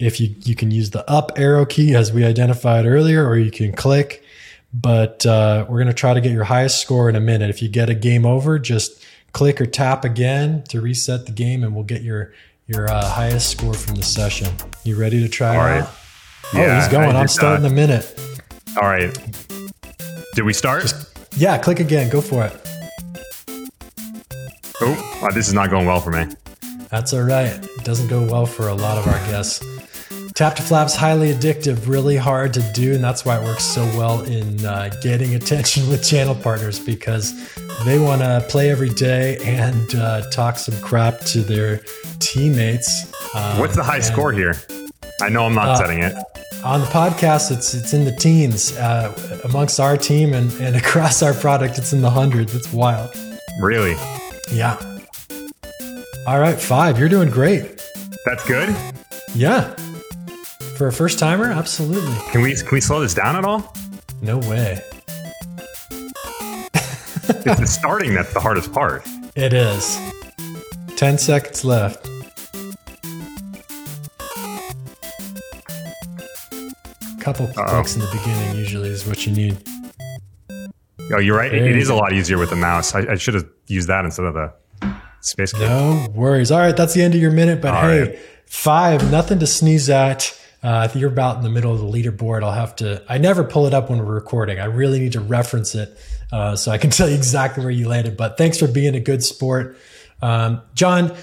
if 0.00 0.18
you 0.18 0.34
you 0.40 0.56
can 0.56 0.70
use 0.70 0.90
the 0.90 1.08
up 1.08 1.32
arrow 1.36 1.66
key 1.66 1.94
as 1.94 2.12
we 2.12 2.24
identified 2.24 2.86
earlier, 2.86 3.26
or 3.28 3.36
you 3.36 3.50
can 3.50 3.72
click. 3.72 4.24
But 4.72 5.26
uh, 5.26 5.66
we're 5.68 5.78
going 5.78 5.88
to 5.88 5.94
try 5.94 6.14
to 6.14 6.20
get 6.20 6.32
your 6.32 6.44
highest 6.44 6.80
score 6.80 7.08
in 7.08 7.16
a 7.16 7.20
minute. 7.20 7.50
If 7.50 7.60
you 7.60 7.68
get 7.68 7.90
a 7.90 7.94
game 7.94 8.24
over, 8.24 8.58
just 8.58 9.04
click 9.32 9.60
or 9.60 9.66
tap 9.66 10.04
again 10.04 10.62
to 10.68 10.80
reset 10.80 11.26
the 11.26 11.32
game, 11.32 11.62
and 11.62 11.74
we'll 11.74 11.84
get 11.84 12.02
your 12.02 12.32
your 12.66 12.90
uh, 12.90 13.04
highest 13.04 13.50
score 13.50 13.74
from 13.74 13.96
the 13.96 14.02
session. 14.02 14.52
You 14.84 14.96
ready 14.96 15.20
to 15.20 15.28
try 15.28 15.56
All 15.56 15.62
right. 15.62 15.82
Out? 15.82 15.90
Yeah, 16.54 16.60
oh, 16.60 16.80
he's 16.80 16.88
going. 16.88 17.16
I'm 17.16 17.28
starting 17.28 17.66
a 17.66 17.70
minute. 17.70 18.18
All 18.80 18.88
right. 18.88 19.16
Did 20.34 20.44
we 20.44 20.52
start? 20.52 20.82
Just, 20.82 21.18
yeah, 21.36 21.58
click 21.58 21.80
again. 21.80 22.08
Go 22.08 22.20
for 22.20 22.44
it. 22.44 22.56
Oh, 24.80 25.28
this 25.34 25.46
is 25.48 25.52
not 25.52 25.68
going 25.68 25.86
well 25.86 26.00
for 26.00 26.10
me. 26.10 26.26
That's 26.90 27.12
all 27.12 27.22
right. 27.22 27.52
It 27.52 27.84
doesn't 27.84 28.08
go 28.08 28.24
well 28.24 28.46
for 28.46 28.68
a 28.68 28.74
lot 28.74 28.98
of 28.98 29.06
our 29.06 29.18
guests. 29.30 29.62
Tap 30.40 30.56
to 30.56 30.62
Flap's 30.62 30.96
highly 30.96 31.34
addictive, 31.34 31.86
really 31.86 32.16
hard 32.16 32.54
to 32.54 32.62
do, 32.72 32.94
and 32.94 33.04
that's 33.04 33.26
why 33.26 33.38
it 33.38 33.44
works 33.44 33.62
so 33.62 33.84
well 33.98 34.22
in 34.22 34.64
uh, 34.64 34.88
getting 35.02 35.34
attention 35.40 35.86
with 35.86 36.02
channel 36.02 36.34
partners 36.34 36.80
because 36.80 37.34
they 37.84 37.98
want 37.98 38.22
to 38.22 38.42
play 38.48 38.70
every 38.70 38.88
day 38.88 39.36
and 39.44 39.94
uh, 39.96 40.22
talk 40.30 40.56
some 40.56 40.74
crap 40.80 41.20
to 41.26 41.42
their 41.42 41.82
teammates. 42.20 43.12
Um, 43.34 43.58
What's 43.58 43.76
the 43.76 43.82
high 43.82 43.96
and, 43.96 44.04
score 44.04 44.32
here? 44.32 44.54
I 45.20 45.28
know 45.28 45.44
I'm 45.44 45.54
not 45.54 45.68
uh, 45.68 45.76
setting 45.76 45.98
it. 45.98 46.14
On 46.64 46.80
the 46.80 46.86
podcast, 46.86 47.54
it's 47.54 47.74
it's 47.74 47.92
in 47.92 48.06
the 48.06 48.16
teens. 48.16 48.74
Uh, 48.78 49.12
amongst 49.44 49.78
our 49.78 49.98
team 49.98 50.32
and, 50.32 50.50
and 50.52 50.74
across 50.84 51.22
our 51.22 51.34
product, 51.34 51.76
it's 51.76 51.92
in 51.92 52.00
the 52.00 52.08
hundreds. 52.08 52.54
It's 52.54 52.72
wild. 52.72 53.14
Really? 53.60 53.94
Yeah. 54.50 54.78
All 56.26 56.40
right, 56.40 56.58
five. 56.58 56.98
You're 56.98 57.10
doing 57.10 57.28
great. 57.28 57.86
That's 58.24 58.48
good. 58.48 58.74
Yeah. 59.34 59.76
For 60.80 60.88
a 60.88 60.92
first 60.94 61.18
timer, 61.18 61.44
absolutely. 61.44 62.16
Can 62.30 62.40
we 62.40 62.56
can 62.56 62.70
we 62.72 62.80
slow 62.80 63.00
this 63.02 63.12
down 63.12 63.36
at 63.36 63.44
all? 63.44 63.74
No 64.22 64.38
way. 64.38 64.80
it's 66.72 67.44
the 67.44 67.66
starting 67.66 68.14
that's 68.14 68.32
the 68.32 68.40
hardest 68.40 68.72
part. 68.72 69.06
It 69.36 69.52
is. 69.52 70.00
10 70.96 71.18
seconds 71.18 71.66
left. 71.66 72.08
couple 77.20 77.46
clicks 77.48 77.94
in 77.94 78.00
the 78.00 78.08
beginning 78.10 78.56
usually 78.56 78.88
is 78.88 79.06
what 79.06 79.26
you 79.26 79.34
need. 79.34 79.58
Oh, 81.12 81.18
you're 81.18 81.36
right. 81.36 81.52
It, 81.52 81.62
it 81.62 81.76
is 81.76 81.90
a 81.90 81.94
lot 81.94 82.14
easier 82.14 82.38
with 82.38 82.48
the 82.48 82.56
mouse. 82.56 82.94
I, 82.94 83.00
I 83.00 83.16
should 83.16 83.34
have 83.34 83.46
used 83.66 83.88
that 83.88 84.06
instead 84.06 84.24
of 84.24 84.32
the 84.32 84.50
space. 85.20 85.52
No 85.52 86.06
worries. 86.14 86.50
All 86.50 86.58
right, 86.58 86.74
that's 86.74 86.94
the 86.94 87.02
end 87.02 87.14
of 87.14 87.20
your 87.20 87.32
minute. 87.32 87.60
But 87.60 87.74
All 87.74 87.82
hey, 87.82 88.00
right. 88.00 88.18
five, 88.46 89.10
nothing 89.10 89.40
to 89.40 89.46
sneeze 89.46 89.90
at. 89.90 90.39
Uh, 90.62 90.78
I 90.78 90.88
think 90.88 91.00
you're 91.00 91.10
about 91.10 91.36
in 91.38 91.42
the 91.42 91.50
middle 91.50 91.72
of 91.72 91.78
the 91.78 91.86
leaderboard. 91.86 92.42
I'll 92.42 92.52
have 92.52 92.76
to. 92.76 93.02
I 93.08 93.18
never 93.18 93.44
pull 93.44 93.66
it 93.66 93.72
up 93.72 93.88
when 93.88 93.98
we're 93.98 94.14
recording. 94.14 94.58
I 94.58 94.66
really 94.66 94.98
need 94.98 95.12
to 95.12 95.20
reference 95.20 95.74
it 95.74 95.96
uh, 96.32 96.56
so 96.56 96.70
I 96.70 96.78
can 96.78 96.90
tell 96.90 97.08
you 97.08 97.16
exactly 97.16 97.62
where 97.64 97.72
you 97.72 97.88
landed. 97.88 98.16
But 98.16 98.36
thanks 98.36 98.58
for 98.58 98.68
being 98.68 98.94
a 98.94 99.00
good 99.00 99.22
sport, 99.22 99.78
um, 100.20 100.62
John. 100.74 101.16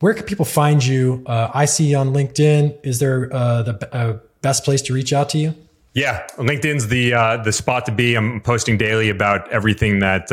Where 0.00 0.14
can 0.14 0.24
people 0.24 0.44
find 0.44 0.84
you? 0.84 1.22
Uh, 1.26 1.50
I 1.54 1.64
see 1.64 1.84
you 1.84 1.96
on 1.96 2.12
LinkedIn. 2.12 2.76
Is 2.82 2.98
there 2.98 3.32
uh, 3.32 3.62
the 3.62 3.94
uh, 3.94 4.18
best 4.40 4.64
place 4.64 4.82
to 4.82 4.92
reach 4.92 5.12
out 5.12 5.28
to 5.30 5.38
you? 5.38 5.54
Yeah, 5.94 6.26
LinkedIn's 6.36 6.88
the 6.88 7.14
uh, 7.14 7.36
the 7.38 7.52
spot 7.52 7.86
to 7.86 7.92
be. 7.92 8.14
I'm 8.14 8.40
posting 8.40 8.76
daily 8.76 9.10
about 9.10 9.50
everything 9.52 10.00
that 10.00 10.32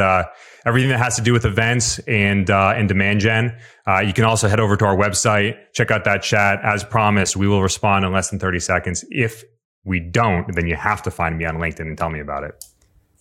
everything 0.65 0.89
that 0.89 0.99
has 0.99 1.15
to 1.15 1.21
do 1.21 1.33
with 1.33 1.45
events 1.45 1.99
and 1.99 2.49
uh, 2.49 2.73
and 2.75 2.87
demand 2.87 3.19
gen. 3.19 3.57
Uh, 3.87 3.99
you 3.99 4.13
can 4.13 4.23
also 4.23 4.47
head 4.47 4.59
over 4.59 4.75
to 4.77 4.85
our 4.85 4.95
website, 4.95 5.57
check 5.73 5.91
out 5.91 6.03
that 6.05 6.21
chat. 6.21 6.59
As 6.63 6.83
promised, 6.83 7.35
we 7.35 7.47
will 7.47 7.61
respond 7.61 8.05
in 8.05 8.11
less 8.11 8.29
than 8.29 8.39
30 8.39 8.59
seconds. 8.59 9.05
If 9.09 9.43
we 9.83 9.99
don't, 9.99 10.53
then 10.55 10.67
you 10.67 10.75
have 10.75 11.01
to 11.03 11.11
find 11.11 11.37
me 11.37 11.45
on 11.45 11.55
LinkedIn 11.55 11.81
and 11.81 11.97
tell 11.97 12.09
me 12.09 12.19
about 12.19 12.43
it. 12.43 12.63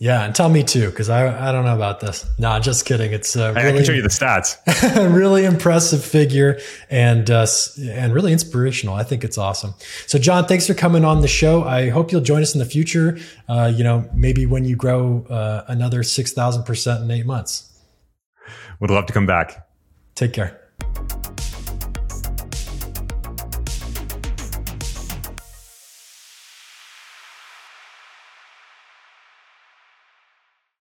Yeah, 0.00 0.22
and 0.22 0.32
tell 0.32 0.48
me 0.48 0.62
too, 0.62 0.90
because 0.90 1.08
I 1.10 1.48
I 1.48 1.50
don't 1.50 1.64
know 1.64 1.74
about 1.74 1.98
this. 1.98 2.24
No, 2.38 2.56
just 2.60 2.86
kidding. 2.86 3.12
It's 3.12 3.36
uh, 3.36 3.52
really, 3.56 3.68
I 3.68 3.72
can 3.72 3.84
show 3.84 3.92
you 3.92 4.02
the 4.02 4.08
stats. 4.08 4.56
really 5.12 5.44
impressive 5.44 6.04
figure 6.04 6.60
and 6.88 7.28
uh, 7.28 7.46
and 7.82 8.14
really 8.14 8.32
inspirational. 8.32 8.94
I 8.94 9.02
think 9.02 9.24
it's 9.24 9.36
awesome. 9.36 9.74
So, 10.06 10.20
John, 10.20 10.46
thanks 10.46 10.68
for 10.68 10.74
coming 10.74 11.04
on 11.04 11.20
the 11.20 11.26
show. 11.26 11.64
I 11.64 11.88
hope 11.88 12.12
you'll 12.12 12.20
join 12.20 12.42
us 12.42 12.54
in 12.54 12.60
the 12.60 12.64
future. 12.64 13.18
Uh, 13.48 13.72
you 13.74 13.82
know, 13.82 14.08
maybe 14.14 14.46
when 14.46 14.64
you 14.64 14.76
grow 14.76 15.26
uh, 15.28 15.64
another 15.66 16.04
six 16.04 16.32
thousand 16.32 16.62
percent 16.62 17.02
in 17.02 17.10
eight 17.10 17.26
months. 17.26 17.64
Would 18.78 18.90
love 18.90 19.06
to 19.06 19.12
come 19.12 19.26
back. 19.26 19.68
Take 20.14 20.32
care. 20.32 20.67